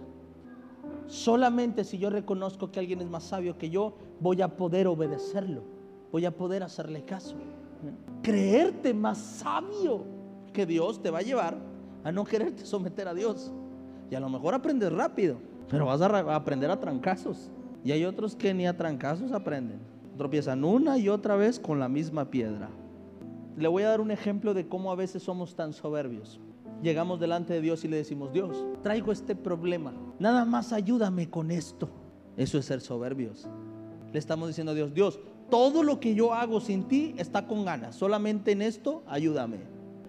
Solamente 1.11 1.83
si 1.83 1.99
yo 1.99 2.09
reconozco 2.09 2.71
que 2.71 2.79
alguien 2.79 3.00
es 3.00 3.11
más 3.11 3.25
sabio 3.25 3.59
que 3.59 3.69
yo, 3.69 3.95
voy 4.21 4.43
a 4.43 4.57
poder 4.57 4.87
obedecerlo, 4.87 5.64
voy 6.12 6.25
a 6.25 6.31
poder 6.31 6.62
hacerle 6.62 7.05
caso. 7.05 7.35
Creerte 8.23 8.95
más 8.95 9.19
sabio 9.19 10.05
que 10.52 10.67
Dios 10.67 11.02
te 11.02 11.11
va 11.11 11.19
a 11.19 11.23
llevar 11.23 11.57
a 12.05 12.12
no 12.12 12.25
quererte 12.25 12.64
someter 12.64 13.09
a 13.09 13.14
Dios. 13.14 13.52
Y 14.09 14.14
a 14.14 14.21
lo 14.21 14.29
mejor 14.29 14.55
aprendes 14.55 14.93
rápido, 14.93 15.38
pero 15.69 15.87
vas 15.87 16.00
a 16.00 16.35
aprender 16.37 16.71
a 16.71 16.79
trancazos. 16.79 17.50
Y 17.83 17.90
hay 17.90 18.05
otros 18.05 18.37
que 18.37 18.55
ni 18.55 18.69
a 18.69 18.76
trancazos 18.76 19.33
aprenden. 19.33 19.81
Tropiezan 20.17 20.62
una 20.62 20.97
y 20.97 21.09
otra 21.09 21.35
vez 21.35 21.59
con 21.59 21.81
la 21.81 21.88
misma 21.88 22.31
piedra. 22.31 22.69
Le 23.57 23.67
voy 23.67 23.83
a 23.83 23.88
dar 23.88 24.00
un 24.00 24.12
ejemplo 24.12 24.55
de 24.55 24.69
cómo 24.69 24.93
a 24.93 24.97
veces 24.97 25.25
somos 25.25 25.57
tan 25.57 25.73
soberbios. 25.73 26.38
Llegamos 26.83 27.21
delante 27.21 27.53
de 27.53 27.61
Dios 27.61 27.85
y 27.85 27.89
le 27.89 27.99
decimos, 27.99 28.33
Dios, 28.33 28.65
traigo 28.83 29.13
este 29.13 29.37
problema. 29.37 29.93
Nada 30.19 30.45
más 30.45 30.73
ayúdame 30.73 31.29
con 31.29 31.51
esto. 31.51 31.91
Eso 32.37 32.59
es 32.59 32.65
ser 32.65 32.81
soberbios. 32.81 33.47
Le 34.13 34.19
estamos 34.19 34.49
diciendo 34.49 34.73
a 34.73 34.75
Dios, 34.75 34.95
Dios, 34.95 35.21
todo 35.51 35.83
lo 35.83 36.01
que 36.01 36.15
yo 36.15 36.33
hago 36.33 36.61
sin 36.61 36.85
ti 36.85 37.15
está 37.19 37.47
con 37.47 37.65
ganas. 37.65 37.97
Solamente 37.97 38.53
en 38.53 38.63
esto, 38.63 39.03
ayúdame. 39.07 39.59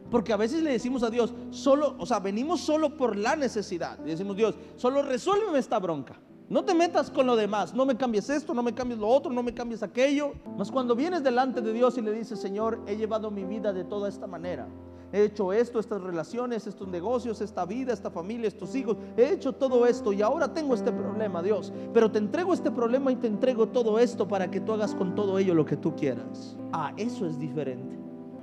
Porque 0.10 0.34
a 0.34 0.38
veces 0.38 0.64
le 0.64 0.72
decimos 0.72 1.04
a 1.04 1.10
Dios, 1.10 1.34
solo, 1.50 1.96
o 1.98 2.06
sea, 2.06 2.20
venimos 2.20 2.62
solo 2.62 2.96
por 2.96 3.18
la 3.18 3.36
necesidad. 3.36 4.00
Le 4.00 4.12
decimos, 4.12 4.38
Dios, 4.38 4.56
solo 4.76 5.02
resuélveme 5.02 5.60
esta 5.60 5.80
bronca. 5.80 6.20
No 6.50 6.66
te 6.66 6.74
metas 6.74 7.10
con 7.10 7.26
lo 7.26 7.38
demás, 7.38 7.74
no 7.74 7.86
me 7.86 7.96
cambies 7.96 8.30
esto, 8.30 8.54
no 8.54 8.62
me 8.62 8.74
cambies 8.74 9.00
lo 9.00 9.08
otro, 9.08 9.32
no 9.32 9.42
me 9.42 9.54
cambies 9.54 9.84
aquello. 9.84 10.34
Mas 10.58 10.70
cuando 10.70 10.98
vienes 10.98 11.24
delante 11.24 11.62
de 11.62 11.72
Dios 11.72 11.98
y 11.98 12.02
le 12.02 12.12
dices, 12.12 12.40
Señor, 12.40 12.82
he 12.88 12.98
llevado 12.98 13.32
mi 13.32 13.46
vida 13.46 13.72
de 13.72 13.86
toda 13.86 14.10
esta 14.10 14.28
manera. 14.28 14.68
He 15.14 15.26
hecho 15.26 15.52
esto, 15.52 15.80
estas 15.80 16.02
relaciones, 16.02 16.68
estos 16.68 16.88
negocios, 16.88 17.42
esta 17.42 17.66
vida, 17.66 17.92
esta 17.92 18.10
familia, 18.10 18.48
estos 18.48 18.74
hijos. 18.76 18.98
He 19.18 19.34
hecho 19.34 19.52
todo 19.54 19.86
esto 19.86 20.14
y 20.14 20.22
ahora 20.22 20.54
tengo 20.54 20.74
este 20.74 20.92
problema, 20.92 21.44
Dios. 21.44 21.74
Pero 21.94 22.10
te 22.10 22.20
entrego 22.20 22.54
este 22.54 22.72
problema 22.72 23.12
y 23.12 23.18
te 23.18 23.28
entrego 23.28 23.68
todo 23.68 24.00
esto 24.00 24.28
para 24.28 24.50
que 24.50 24.62
tú 24.62 24.72
hagas 24.72 24.96
con 24.96 25.14
todo 25.14 25.38
ello 25.38 25.54
lo 25.54 25.66
que 25.66 25.76
tú 25.76 25.96
quieras. 25.96 26.58
Ah, 26.72 26.94
eso 26.96 27.26
es 27.26 27.38
diferente. 27.38 27.98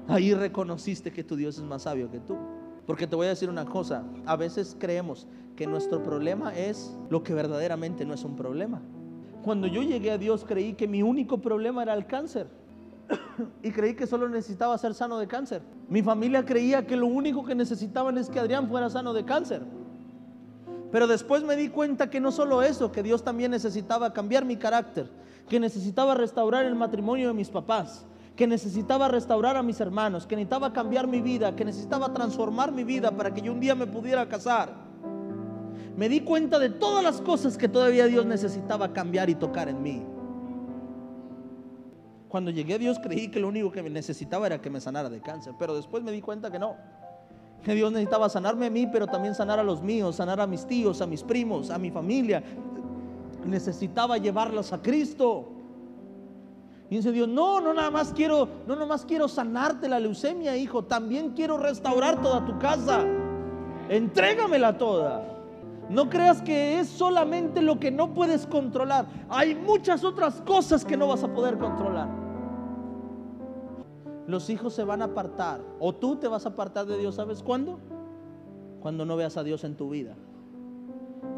Ahí 0.09 0.35
reconociste 0.35 1.11
que 1.11 1.25
tu 1.25 1.37
Dios 1.37 1.57
es 1.57 1.65
más 1.65 1.83
sabio 1.83 2.11
que 2.11 2.21
tú. 2.21 2.37
Porque 2.87 3.07
te 3.07 3.17
voy 3.17 3.27
a 3.27 3.31
decir 3.31 3.51
una 3.51 3.67
cosa, 3.67 4.05
a 4.25 4.37
veces 4.37 4.77
creemos 4.79 5.27
que 5.57 5.67
nuestro 5.67 6.03
problema 6.03 6.55
es 6.55 6.97
lo 7.11 7.23
que 7.23 7.35
verdaderamente 7.35 8.07
no 8.07 8.15
es 8.15 8.25
un 8.25 8.37
problema. 8.37 8.81
Cuando 9.43 9.67
yo 9.67 9.83
llegué 9.83 10.11
a 10.11 10.19
Dios 10.19 10.45
creí 10.47 10.75
que 10.75 10.89
mi 10.89 11.03
único 11.03 11.39
problema 11.39 11.83
era 11.83 11.95
el 11.95 12.07
cáncer. 12.07 12.47
y 13.63 13.71
creí 13.71 13.95
que 13.95 14.07
solo 14.07 14.29
necesitaba 14.29 14.77
ser 14.79 14.95
sano 14.95 15.19
de 15.19 15.27
cáncer. 15.27 15.63
Mi 15.89 16.03
familia 16.03 16.45
creía 16.45 16.87
que 16.87 16.97
lo 16.97 17.07
único 17.07 17.45
que 17.45 17.55
necesitaban 17.55 18.19
es 18.19 18.29
que 18.29 18.39
Adrián 18.39 18.69
fuera 18.69 18.91
sano 18.91 19.15
de 19.15 19.25
cáncer. 19.25 19.63
Pero 20.93 21.07
después 21.07 21.43
me 21.43 21.57
di 21.57 21.69
cuenta 21.69 22.11
que 22.11 22.21
no 22.21 22.31
solo 22.31 22.63
eso, 22.63 22.93
que 22.93 23.03
Dios 23.03 23.23
también 23.23 23.51
necesitaba 23.51 24.13
cambiar 24.13 24.45
mi 24.45 24.57
carácter, 24.57 25.11
que 25.49 25.59
necesitaba 25.61 26.15
restaurar 26.15 26.67
el 26.67 26.75
matrimonio 26.75 27.29
de 27.29 27.35
mis 27.35 27.49
papás, 27.49 28.07
que 28.37 28.47
necesitaba 28.47 29.09
restaurar 29.09 29.57
a 29.57 29.63
mis 29.63 29.81
hermanos, 29.81 30.27
que 30.27 30.37
necesitaba 30.37 30.73
cambiar 30.73 31.07
mi 31.07 31.21
vida, 31.21 31.57
que 31.57 31.65
necesitaba 31.65 32.13
transformar 32.13 32.71
mi 32.71 32.85
vida 32.85 33.11
para 33.11 33.33
que 33.33 33.41
yo 33.41 33.53
un 33.53 33.61
día 33.61 33.75
me 33.75 33.87
pudiera 33.87 34.29
casar. 34.29 34.73
Me 35.97 36.09
di 36.09 36.21
cuenta 36.21 36.59
de 36.59 36.71
todas 36.71 37.03
las 37.03 37.21
cosas 37.21 37.59
que 37.59 37.69
todavía 37.69 38.07
Dios 38.07 38.25
necesitaba 38.25 38.93
cambiar 38.93 39.29
y 39.31 39.35
tocar 39.35 39.69
en 39.69 39.83
mí. 39.83 40.07
Cuando 42.29 42.51
llegué 42.51 42.75
a 42.75 42.79
Dios 42.79 42.99
creí 42.99 43.29
que 43.29 43.41
lo 43.41 43.49
único 43.49 43.71
que 43.73 43.83
necesitaba 43.83 44.47
era 44.47 44.61
que 44.61 44.69
me 44.69 44.81
sanara 44.81 45.09
de 45.09 45.21
cáncer, 45.21 45.55
pero 45.59 45.75
después 45.75 46.03
me 46.03 46.13
di 46.13 46.21
cuenta 46.21 46.51
que 46.51 46.59
no. 46.59 46.77
Que 47.65 47.75
Dios 47.75 47.91
necesitaba 47.91 48.29
sanarme 48.29 48.67
a 48.67 48.71
mí, 48.71 48.87
pero 48.87 49.07
también 49.07 49.35
sanar 49.35 49.59
a 49.59 49.63
los 49.63 49.83
míos, 49.83 50.17
sanar 50.17 50.41
a 50.41 50.47
mis 50.47 50.67
tíos, 50.67 51.01
a 51.01 51.07
mis 51.07 51.23
primos, 51.23 51.71
a 51.71 51.79
mi 51.79 51.91
familia. 51.91 52.43
Necesitaba 53.45 54.19
llevarlos 54.19 54.73
a 54.73 54.83
Cristo. 54.83 55.49
Y 56.91 56.97
dice 56.97 57.13
Dios, 57.13 57.29
no, 57.29 57.61
no 57.61 57.75
nada 57.75 57.91
más 57.91 58.13
quiero, 58.13 58.49
no 58.67 58.75
nada 58.75 58.87
más 58.87 59.05
quiero 59.05 59.29
sanarte 59.29 59.89
la 59.89 59.99
leucemia, 59.99 60.57
hijo, 60.57 60.85
también 60.85 61.33
quiero 61.33 61.59
restaurar 61.59 62.23
toda 62.23 62.45
tu 62.45 62.59
casa. 62.59 63.05
Entrégamela 63.89 64.77
toda. 64.77 65.39
No 65.89 66.11
creas 66.11 66.43
que 66.43 66.79
es 66.79 66.89
solamente 66.89 67.63
lo 67.63 67.81
que 67.81 67.91
no 67.91 68.13
puedes 68.13 68.47
controlar. 68.47 69.07
Hay 69.31 69.55
muchas 69.55 70.05
otras 70.05 70.43
cosas 70.43 70.85
que 70.85 70.97
no 70.97 71.09
vas 71.09 71.25
a 71.25 71.33
poder 71.33 71.59
controlar. 71.59 72.09
Los 74.29 74.51
hijos 74.51 74.75
se 74.75 74.85
van 74.85 75.01
a 75.01 75.07
apartar 75.07 75.63
o 75.81 75.95
tú 75.95 76.17
te 76.17 76.29
vas 76.29 76.45
a 76.45 76.51
apartar 76.51 76.85
de 76.85 76.99
Dios, 76.99 77.15
¿sabes 77.15 77.43
cuándo? 77.43 77.79
Cuando 78.83 79.07
no 79.07 79.17
veas 79.17 79.39
a 79.39 79.43
Dios 79.43 79.65
en 79.65 79.75
tu 79.75 79.89
vida. 79.89 80.17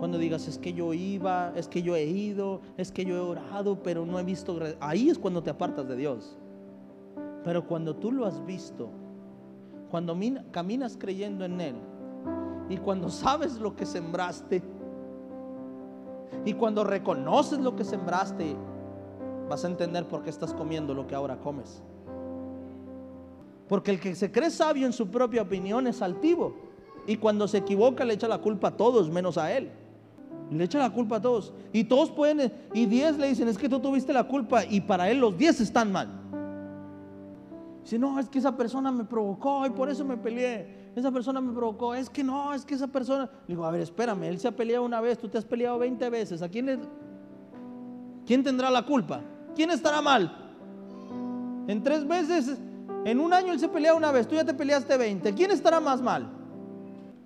Cuando 0.00 0.18
digas, 0.18 0.49
es 0.49 0.59
que 0.59 0.73
yo 0.73 0.92
iba, 0.92 1.52
es 1.54 1.68
que 1.68 1.82
yo 1.82 1.94
he 1.94 2.04
ido, 2.04 2.62
es 2.76 2.90
que 2.90 3.04
yo 3.04 3.14
he 3.14 3.20
orado, 3.20 3.80
pero 3.85 4.04
no 4.04 4.18
he 4.18 4.25
visto. 4.25 4.59
Ahí 4.80 5.09
es 5.09 5.20
cuando 5.20 5.40
te 5.40 5.50
apartas 5.50 5.87
de 5.87 5.94
Dios. 5.94 6.37
Pero 7.44 7.64
cuando 7.64 7.94
tú 7.94 8.11
lo 8.11 8.26
has 8.26 8.44
visto, 8.44 8.90
cuando 9.88 10.18
caminas 10.50 10.97
creyendo 10.99 11.44
en 11.44 11.61
Él, 11.61 11.76
y 12.68 12.76
cuando 12.78 13.09
sabes 13.09 13.61
lo 13.61 13.76
que 13.76 13.87
sembraste, 13.87 14.64
y 16.44 16.54
cuando 16.54 16.82
reconoces 16.82 17.61
lo 17.61 17.76
que 17.76 17.85
sembraste, 17.85 18.56
vas 19.49 19.64
a 19.64 19.68
entender 19.68 20.09
por 20.09 20.25
qué 20.25 20.30
estás 20.30 20.52
comiendo 20.52 20.92
lo 20.92 21.06
que 21.06 21.14
ahora 21.14 21.38
comes. 21.38 21.85
Porque 23.70 23.92
el 23.92 24.00
que 24.00 24.16
se 24.16 24.30
cree 24.32 24.50
sabio 24.50 24.84
en 24.84 24.92
su 24.92 25.08
propia 25.08 25.42
opinión 25.42 25.86
es 25.86 26.02
altivo. 26.02 26.56
Y 27.06 27.16
cuando 27.16 27.46
se 27.46 27.58
equivoca 27.58 28.04
le 28.04 28.14
echa 28.14 28.26
la 28.26 28.38
culpa 28.38 28.68
a 28.68 28.76
todos, 28.76 29.08
menos 29.08 29.38
a 29.38 29.56
él. 29.56 29.70
Le 30.50 30.64
echa 30.64 30.80
la 30.80 30.90
culpa 30.90 31.16
a 31.16 31.20
todos. 31.22 31.54
Y 31.72 31.84
todos 31.84 32.10
pueden, 32.10 32.52
y 32.74 32.86
diez 32.86 33.16
le 33.16 33.28
dicen, 33.28 33.46
es 33.46 33.56
que 33.56 33.68
tú 33.68 33.78
tuviste 33.78 34.12
la 34.12 34.24
culpa. 34.24 34.64
Y 34.64 34.80
para 34.80 35.08
él 35.08 35.20
los 35.20 35.38
diez 35.38 35.60
están 35.60 35.92
mal. 35.92 36.08
Dice, 37.84 37.96
no, 37.96 38.18
es 38.18 38.28
que 38.28 38.40
esa 38.40 38.56
persona 38.56 38.90
me 38.90 39.04
provocó 39.04 39.64
y 39.64 39.70
por 39.70 39.88
eso 39.88 40.04
me 40.04 40.16
peleé 40.16 40.80
esa 40.96 41.12
persona 41.12 41.40
me 41.40 41.52
provocó, 41.52 41.94
es 41.94 42.10
que 42.10 42.24
no, 42.24 42.52
es 42.52 42.64
que 42.64 42.74
esa 42.74 42.88
persona, 42.88 43.30
le 43.46 43.54
digo, 43.54 43.64
a 43.64 43.70
ver, 43.70 43.80
espérame, 43.80 44.24
él 44.24 44.40
se 44.40 44.48
ha 44.48 44.52
peleado 44.52 44.84
una 44.84 45.00
vez, 45.00 45.18
tú 45.18 45.28
te 45.28 45.38
has 45.38 45.44
peleado 45.44 45.78
20 45.78 46.10
veces, 46.10 46.42
¿a 46.42 46.48
quién 46.48 46.66
le, 46.66 46.78
quién 48.26 48.42
tendrá 48.42 48.70
la 48.70 48.84
culpa? 48.84 49.20
¿Quién 49.54 49.70
estará 49.70 50.02
mal? 50.02 50.48
En 51.68 51.82
tres 51.82 52.06
veces, 52.06 52.58
en 53.04 53.21
un 53.21 53.33
año 53.33 53.52
él 53.52 53.59
se 53.59 53.69
pelea 53.69 53.95
una 53.95 54.12
vez, 54.12 54.28
tú 54.28 54.35
ya 54.35 54.45
te 54.45 54.54
peleaste 54.54 54.97
20, 54.97 55.35
¿quién 55.35 55.50
estará 55.50 55.80
más 55.80 56.02
mal? 56.02 56.30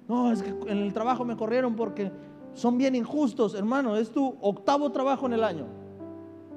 No, 0.07 0.31
es 0.31 0.43
que 0.43 0.51
en 0.51 0.79
el 0.79 0.93
trabajo 0.93 1.25
me 1.25 1.37
corrieron 1.37 1.75
porque 1.75 2.13
son 2.55 2.79
bien 2.79 2.95
injustos, 2.95 3.55
hermano, 3.55 3.97
es 3.97 4.11
tu 4.11 4.37
octavo 4.41 4.91
trabajo 4.93 5.27
en 5.27 5.33
el 5.33 5.45
año 5.45 5.67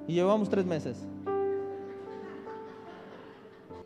y 0.07 0.13
llevamos 0.13 0.49
tres 0.49 0.65
meses. 0.65 1.05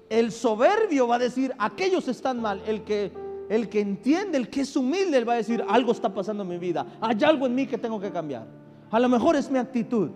El 0.09 0.31
soberbio 0.31 1.07
va 1.07 1.15
a 1.15 1.19
decir, 1.19 1.53
aquellos 1.57 2.07
están 2.09 2.41
mal. 2.41 2.61
El 2.67 2.83
que, 2.83 3.13
el 3.49 3.69
que 3.69 3.79
entiende, 3.79 4.37
el 4.37 4.49
que 4.49 4.61
es 4.61 4.75
humilde, 4.75 5.17
él 5.17 5.27
va 5.27 5.33
a 5.33 5.37
decir, 5.37 5.63
algo 5.69 5.93
está 5.93 6.13
pasando 6.13 6.43
en 6.43 6.49
mi 6.49 6.57
vida. 6.57 6.85
Hay 6.99 7.23
algo 7.23 7.45
en 7.45 7.55
mí 7.55 7.65
que 7.65 7.77
tengo 7.77 7.97
que 7.97 8.11
cambiar. 8.11 8.45
A 8.91 8.99
lo 8.99 9.07
mejor 9.07 9.37
es 9.37 9.49
mi 9.49 9.57
actitud. 9.57 10.09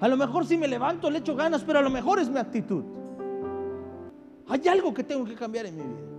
A 0.00 0.06
lo 0.06 0.18
mejor 0.18 0.46
si 0.46 0.58
me 0.58 0.68
levanto 0.68 1.10
le 1.10 1.20
echo 1.20 1.34
ganas, 1.34 1.64
pero 1.64 1.78
a 1.78 1.82
lo 1.82 1.88
mejor 1.88 2.18
es 2.18 2.28
mi 2.28 2.38
actitud. 2.38 2.84
Hay 4.48 4.66
algo 4.68 4.94
que 4.94 5.04
tengo 5.04 5.24
que 5.24 5.34
cambiar 5.34 5.66
en 5.66 5.76
mi 5.76 5.82
vida. 5.82 6.18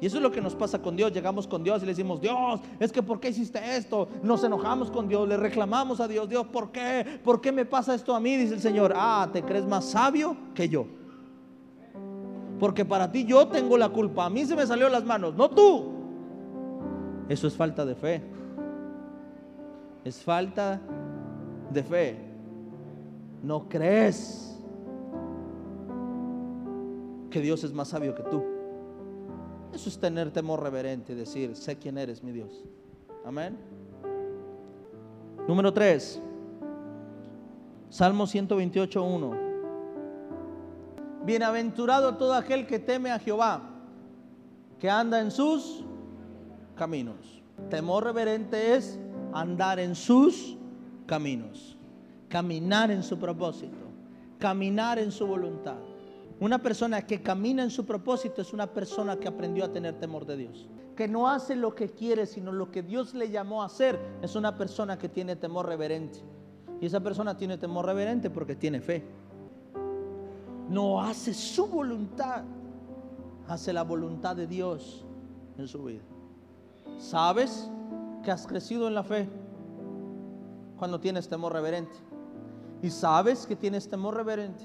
Y 0.00 0.06
eso 0.06 0.16
es 0.16 0.22
lo 0.22 0.32
que 0.32 0.40
nos 0.40 0.54
pasa 0.54 0.80
con 0.80 0.96
Dios. 0.96 1.12
Llegamos 1.12 1.46
con 1.46 1.62
Dios 1.62 1.82
y 1.82 1.86
le 1.86 1.92
decimos, 1.92 2.20
Dios, 2.20 2.60
es 2.78 2.90
que 2.90 3.02
¿por 3.02 3.20
qué 3.20 3.28
hiciste 3.28 3.60
esto? 3.76 4.08
Nos 4.22 4.42
enojamos 4.42 4.90
con 4.90 5.08
Dios, 5.08 5.28
le 5.28 5.36
reclamamos 5.36 6.00
a 6.00 6.08
Dios, 6.08 6.28
Dios, 6.28 6.46
¿por 6.46 6.72
qué? 6.72 7.20
¿Por 7.22 7.40
qué 7.40 7.52
me 7.52 7.66
pasa 7.66 7.94
esto 7.94 8.14
a 8.14 8.20
mí? 8.20 8.36
Dice 8.36 8.54
el 8.54 8.60
Señor, 8.60 8.94
ah, 8.96 9.28
¿te 9.30 9.42
crees 9.42 9.66
más 9.66 9.84
sabio 9.84 10.36
que 10.54 10.68
yo? 10.70 10.86
Porque 12.58 12.84
para 12.84 13.12
ti 13.12 13.24
yo 13.26 13.46
tengo 13.48 13.76
la 13.76 13.90
culpa. 13.90 14.24
A 14.24 14.30
mí 14.30 14.46
se 14.46 14.56
me 14.56 14.66
salió 14.66 14.88
las 14.88 15.04
manos, 15.04 15.34
no 15.34 15.50
tú. 15.50 15.92
Eso 17.28 17.46
es 17.46 17.54
falta 17.54 17.84
de 17.84 17.94
fe. 17.94 18.22
Es 20.02 20.22
falta 20.22 20.80
de 21.70 21.82
fe. 21.82 22.16
No 23.42 23.68
crees 23.68 24.49
que 27.30 27.40
Dios 27.40 27.64
es 27.64 27.72
más 27.72 27.88
sabio 27.88 28.14
que 28.14 28.22
tú. 28.24 28.44
Eso 29.72 29.88
es 29.88 29.98
tener 29.98 30.32
temor 30.32 30.62
reverente 30.62 31.14
decir, 31.14 31.56
sé 31.56 31.78
quién 31.78 31.96
eres, 31.96 32.22
mi 32.22 32.32
Dios. 32.32 32.64
Amén. 33.24 33.56
Número 35.46 35.72
3. 35.72 36.20
Salmo 37.88 38.26
128, 38.26 39.02
1. 39.02 39.50
Bienaventurado 41.24 42.16
todo 42.16 42.34
aquel 42.34 42.66
que 42.66 42.78
teme 42.78 43.10
a 43.10 43.18
Jehová, 43.18 43.62
que 44.78 44.88
anda 44.88 45.20
en 45.20 45.30
sus 45.30 45.84
caminos. 46.74 47.42
Temor 47.68 48.04
reverente 48.04 48.74
es 48.74 48.98
andar 49.32 49.78
en 49.78 49.94
sus 49.94 50.56
caminos, 51.06 51.76
caminar 52.28 52.90
en 52.90 53.02
su 53.02 53.18
propósito, 53.18 53.76
caminar 54.38 54.98
en 54.98 55.12
su 55.12 55.26
voluntad. 55.26 55.89
Una 56.40 56.58
persona 56.58 57.06
que 57.06 57.22
camina 57.22 57.62
en 57.62 57.70
su 57.70 57.84
propósito 57.84 58.42
es 58.42 58.52
una 58.52 58.66
persona 58.66 59.16
que 59.16 59.28
aprendió 59.28 59.64
a 59.64 59.72
tener 59.72 59.98
temor 60.00 60.26
de 60.26 60.36
Dios. 60.36 60.68
Que 60.96 61.06
no 61.06 61.28
hace 61.28 61.54
lo 61.54 61.74
que 61.74 61.90
quiere, 61.90 62.26
sino 62.26 62.50
lo 62.50 62.70
que 62.70 62.82
Dios 62.82 63.14
le 63.14 63.30
llamó 63.30 63.62
a 63.62 63.66
hacer. 63.66 63.98
Es 64.22 64.34
una 64.36 64.56
persona 64.56 64.98
que 64.98 65.08
tiene 65.08 65.36
temor 65.36 65.66
reverente. 65.66 66.20
Y 66.80 66.86
esa 66.86 67.00
persona 67.00 67.36
tiene 67.36 67.58
temor 67.58 67.86
reverente 67.86 68.30
porque 68.30 68.56
tiene 68.56 68.80
fe 68.80 69.04
no 70.70 71.02
hace 71.02 71.34
su 71.34 71.66
voluntad, 71.66 72.44
hace 73.48 73.72
la 73.72 73.82
voluntad 73.82 74.36
de 74.36 74.46
Dios 74.46 75.04
en 75.58 75.66
su 75.66 75.82
vida. 75.82 76.02
¿Sabes 76.98 77.68
que 78.22 78.30
has 78.30 78.46
crecido 78.46 78.86
en 78.86 78.94
la 78.94 79.02
fe 79.02 79.28
cuando 80.78 81.00
tienes 81.00 81.28
temor 81.28 81.52
reverente? 81.52 81.96
Y 82.82 82.90
sabes 82.90 83.46
que 83.46 83.56
tienes 83.56 83.88
temor 83.88 84.14
reverente 84.14 84.64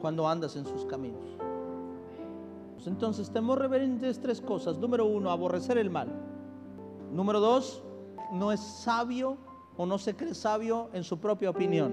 cuando 0.00 0.28
andas 0.28 0.56
en 0.56 0.66
sus 0.66 0.84
caminos. 0.84 1.36
Pues 2.74 2.86
entonces, 2.86 3.30
temor 3.30 3.58
reverente 3.58 4.08
es 4.08 4.20
tres 4.20 4.40
cosas. 4.40 4.78
Número 4.78 5.04
uno, 5.04 5.30
aborrecer 5.30 5.76
el 5.78 5.90
mal. 5.90 6.08
Número 7.12 7.40
dos, 7.40 7.82
no 8.32 8.52
es 8.52 8.60
sabio 8.60 9.36
o 9.76 9.86
no 9.86 9.98
se 9.98 10.14
cree 10.16 10.34
sabio 10.34 10.88
en 10.92 11.04
su 11.04 11.18
propia 11.18 11.50
opinión. 11.50 11.92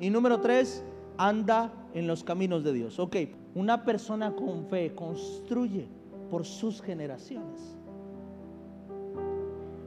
Y 0.00 0.10
número 0.10 0.40
tres, 0.40 0.84
anda 1.18 1.72
en 1.94 2.06
los 2.06 2.24
caminos 2.24 2.64
de 2.64 2.72
Dios. 2.72 2.98
Ok, 2.98 3.16
una 3.54 3.84
persona 3.84 4.34
con 4.34 4.66
fe 4.66 4.94
construye 4.94 5.88
por 6.30 6.44
sus 6.44 6.80
generaciones. 6.80 7.76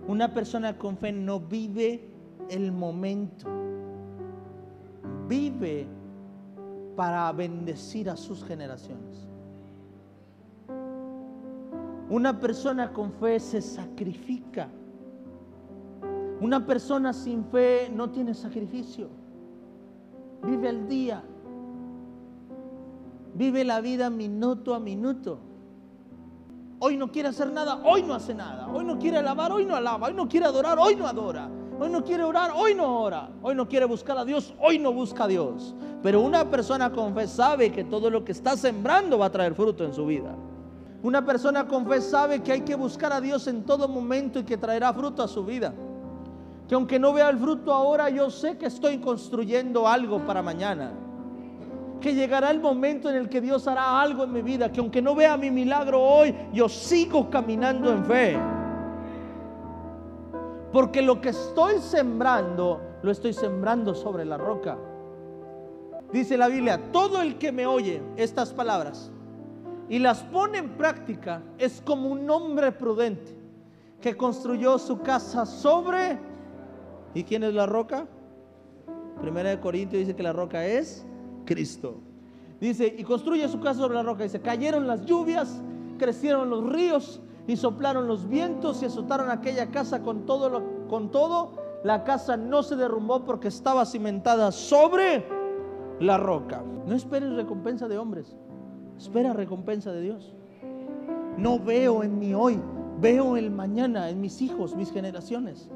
Una 0.08 0.34
persona 0.34 0.78
con 0.78 0.98
fe 0.98 1.12
no 1.12 1.40
vive 1.40 2.08
el 2.50 2.72
momento, 2.72 3.48
vive 5.28 5.88
para 6.96 7.32
bendecir 7.32 8.10
a 8.10 8.16
sus 8.16 8.44
generaciones. 8.44 9.28
Una 12.10 12.40
persona 12.40 12.92
con 12.94 13.12
fe 13.14 13.40
se 13.40 13.62
sacrifica. 13.62 14.70
Una 16.40 16.66
persona 16.66 17.14
sin 17.14 17.46
fe 17.46 17.90
no 17.94 18.12
tiene 18.12 18.34
sacrificio. 18.34 19.10
Vive 20.44 20.70
el 20.70 20.88
día. 20.88 21.24
Vive 23.34 23.64
la 23.64 23.82
vida 23.82 24.10
minuto 24.10 24.76
a 24.76 24.80
minuto. 24.80 25.40
Hoy 26.80 26.98
no 26.98 27.12
quiere 27.12 27.30
hacer 27.30 27.52
nada, 27.52 27.82
hoy 27.84 28.04
no 28.04 28.14
hace 28.14 28.36
nada. 28.36 28.68
Hoy 28.68 28.86
no 28.86 29.00
quiere 29.00 29.18
alabar, 29.18 29.52
hoy 29.52 29.66
no 29.66 29.76
alaba. 29.76 30.08
Hoy 30.08 30.14
no 30.14 30.28
quiere 30.28 30.46
adorar, 30.46 30.78
hoy 30.78 30.96
no 30.96 31.08
adora. 31.08 31.50
Hoy 31.80 31.90
no 31.90 32.04
quiere 32.04 32.24
orar, 32.24 32.52
hoy 32.56 32.74
no 32.76 33.02
ora. 33.02 33.30
Hoy 33.42 33.56
no 33.56 33.68
quiere 33.68 33.86
buscar 33.86 34.18
a 34.18 34.26
Dios, 34.26 34.54
hoy 34.60 34.80
no 34.80 34.94
busca 34.94 35.26
a 35.26 35.28
Dios. 35.28 35.76
Pero 36.04 36.22
una 36.22 36.50
persona 36.50 36.92
con 36.92 37.14
fe 37.16 37.28
sabe 37.28 37.72
que 37.72 37.84
todo 37.84 38.10
lo 38.10 38.24
que 38.24 38.32
está 38.32 38.56
sembrando 38.56 39.18
va 39.18 39.28
a 39.28 39.32
traer 39.32 39.56
fruto 39.56 39.84
en 39.84 39.94
su 39.94 40.06
vida. 40.06 40.36
Una 41.02 41.26
persona 41.26 41.68
con 41.68 41.88
fe 41.88 42.02
sabe 42.02 42.42
que 42.42 42.52
hay 42.52 42.62
que 42.62 42.76
buscar 42.76 43.12
a 43.14 43.22
Dios 43.22 43.48
en 43.48 43.64
todo 43.64 43.88
momento 43.88 44.40
y 44.40 44.44
que 44.44 44.58
traerá 44.58 44.94
fruto 44.94 45.24
a 45.24 45.28
su 45.28 45.44
vida 45.44 45.74
que 46.68 46.76
aunque 46.76 47.00
no 47.00 47.14
vea 47.14 47.30
el 47.30 47.38
fruto 47.38 47.72
ahora, 47.72 48.10
yo 48.10 48.30
sé 48.30 48.58
que 48.58 48.66
estoy 48.66 48.98
construyendo 48.98 49.88
algo 49.88 50.20
para 50.26 50.42
mañana. 50.42 50.92
que 52.02 52.14
llegará 52.14 52.52
el 52.52 52.60
momento 52.60 53.10
en 53.10 53.16
el 53.16 53.30
que 53.30 53.42
Dios 53.42 53.68
hará 53.68 54.00
algo 54.00 54.26
en 54.26 54.34
mi 54.34 54.44
vida, 54.44 54.72
que 54.72 54.80
aunque 54.80 55.02
no 55.02 55.16
vea 55.16 55.38
mi 55.38 55.50
milagro 55.50 56.00
hoy, 56.00 56.36
yo 56.54 56.70
sigo 56.70 57.32
caminando 57.32 57.92
en 57.92 58.06
fe. 58.06 58.38
Porque 60.72 61.02
lo 61.02 61.20
que 61.20 61.30
estoy 61.30 61.80
sembrando, 61.80 62.80
lo 63.02 63.10
estoy 63.10 63.34
sembrando 63.34 63.96
sobre 63.96 64.24
la 64.24 64.38
roca. 64.38 64.78
Dice 66.16 66.38
la 66.38 66.48
Biblia, 66.48 66.80
todo 66.94 67.22
el 67.22 67.38
que 67.38 67.52
me 67.52 67.68
oye 67.68 68.02
estas 68.16 68.54
palabras 68.54 69.12
y 69.90 70.00
las 70.00 70.24
pone 70.24 70.60
en 70.60 70.70
práctica 70.78 71.44
es 71.58 71.82
como 71.86 72.08
un 72.08 72.30
hombre 72.30 72.72
prudente 72.72 73.38
que 74.00 74.16
construyó 74.16 74.80
su 74.80 75.02
casa 75.02 75.46
sobre... 75.46 76.18
¿Y 77.14 77.26
quién 77.26 77.44
es 77.44 77.54
la 77.54 77.66
roca? 77.66 78.08
Primera 79.20 79.50
de 79.50 79.60
Corintios 79.60 80.00
dice 80.00 80.16
que 80.16 80.24
la 80.24 80.32
roca 80.32 80.66
es 80.66 81.06
Cristo. 81.44 81.98
Dice, 82.62 82.96
y 82.98 83.04
construye 83.04 83.50
su 83.50 83.60
casa 83.60 83.82
sobre 83.82 83.96
la 83.96 84.04
roca. 84.04 84.24
Dice, 84.24 84.40
cayeron 84.40 84.88
las 84.88 85.06
lluvias, 85.06 85.62
crecieron 86.00 86.50
los 86.50 86.64
ríos 86.72 87.20
y 87.46 87.58
soplaron 87.58 88.08
los 88.08 88.30
vientos 88.30 88.82
y 88.82 88.86
azotaron 88.86 89.30
aquella 89.30 89.70
casa 89.70 90.02
con 90.02 90.26
todo. 90.26 90.50
Lo, 90.50 90.88
con 90.88 91.12
todo, 91.12 91.52
la 91.84 92.06
casa 92.06 92.38
no 92.38 92.64
se 92.64 92.78
derrumbó 92.78 93.26
porque 93.26 93.50
estaba 93.50 93.86
cimentada 93.86 94.54
sobre 94.54 95.35
la 96.00 96.18
roca. 96.18 96.64
No 96.86 96.96
esperes 96.96 97.34
recompensa 97.34 97.88
de 97.88 97.98
hombres, 97.98 98.36
espera 98.98 99.34
recompensa 99.34 99.92
de 99.92 100.02
Dios. 100.02 100.34
No 101.38 101.60
veo 101.60 102.04
en 102.04 102.20
mi 102.20 102.34
hoy, 102.34 102.60
veo 103.00 103.38
el 103.38 103.52
mañana, 103.52 104.10
en 104.10 104.22
mis 104.22 104.42
hijos, 104.42 104.76
mis 104.76 104.92
generaciones. 104.92 105.70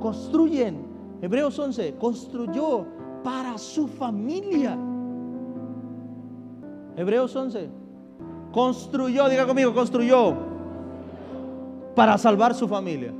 Construyen. 0.00 0.86
Hebreos 1.20 1.58
11, 1.58 1.96
construyó 1.96 2.86
para 3.24 3.58
su 3.58 3.88
familia. 3.88 4.78
Hebreos 6.96 7.34
11, 7.34 7.68
construyó, 8.52 9.28
diga 9.28 9.46
conmigo, 9.46 9.74
construyó 9.74 10.34
para 11.94 12.16
salvar 12.18 12.54
su 12.54 12.68
familia. 12.68 13.12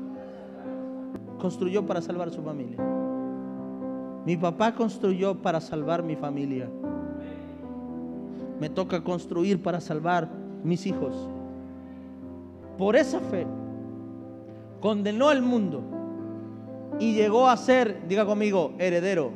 Construyó 1.41 1.85
para 1.87 2.01
salvar 2.01 2.31
su 2.31 2.43
familia. 2.43 2.98
Mi 4.29 4.37
papá 4.37 4.75
construyó 4.75 5.41
para 5.41 5.59
salvar 5.59 6.03
mi 6.03 6.15
familia. 6.15 6.69
Me 8.61 8.69
toca 8.69 9.03
construir 9.03 9.63
para 9.63 9.81
salvar 9.81 10.29
mis 10.63 10.85
hijos. 10.85 11.15
Por 12.77 12.95
esa 12.95 13.21
fe, 13.21 13.47
condenó 14.81 15.31
al 15.31 15.41
mundo 15.41 15.81
y 16.99 17.15
llegó 17.15 17.49
a 17.49 17.57
ser, 17.57 18.07
diga 18.07 18.27
conmigo, 18.27 18.75
heredero 18.79 19.31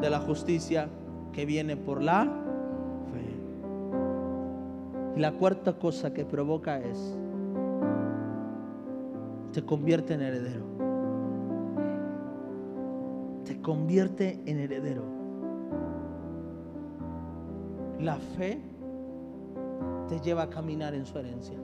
de 0.00 0.08
la 0.08 0.20
justicia 0.20 0.88
que 1.32 1.44
viene 1.44 1.76
por 1.76 2.00
la 2.00 2.26
fe. 3.12 3.34
Y 5.16 5.18
la 5.18 5.32
cuarta 5.32 5.72
cosa 5.72 6.14
que 6.14 6.24
provoca 6.24 6.78
es, 6.78 7.18
te 9.52 9.60
convierte 9.64 10.14
en 10.14 10.22
heredero. 10.22 10.81
Te 13.44 13.60
convierte 13.60 14.40
en 14.46 14.58
heredero. 14.58 15.02
La 18.00 18.16
fe 18.16 18.60
te 20.08 20.20
lleva 20.20 20.42
a 20.42 20.50
caminar 20.50 20.94
en 20.94 21.06
su 21.06 21.18
herencia. 21.18 21.58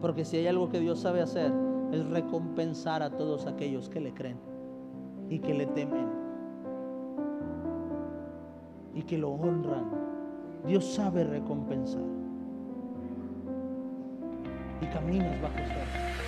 Porque 0.00 0.24
si 0.24 0.36
hay 0.36 0.46
algo 0.46 0.68
que 0.68 0.80
Dios 0.80 1.00
sabe 1.00 1.22
hacer, 1.22 1.52
es 1.92 2.06
recompensar 2.10 3.02
a 3.02 3.16
todos 3.16 3.46
aquellos 3.46 3.88
que 3.88 4.00
le 4.00 4.12
creen 4.12 4.38
y 5.28 5.38
que 5.38 5.54
le 5.54 5.66
temen 5.66 6.24
y 8.94 9.02
que 9.02 9.18
lo 9.18 9.30
honran. 9.30 9.84
Dios 10.66 10.84
sabe 10.94 11.24
recompensar. 11.24 12.02
Y 14.80 14.86
caminas 14.86 15.40
bajo 15.42 15.56
su 15.56 16.23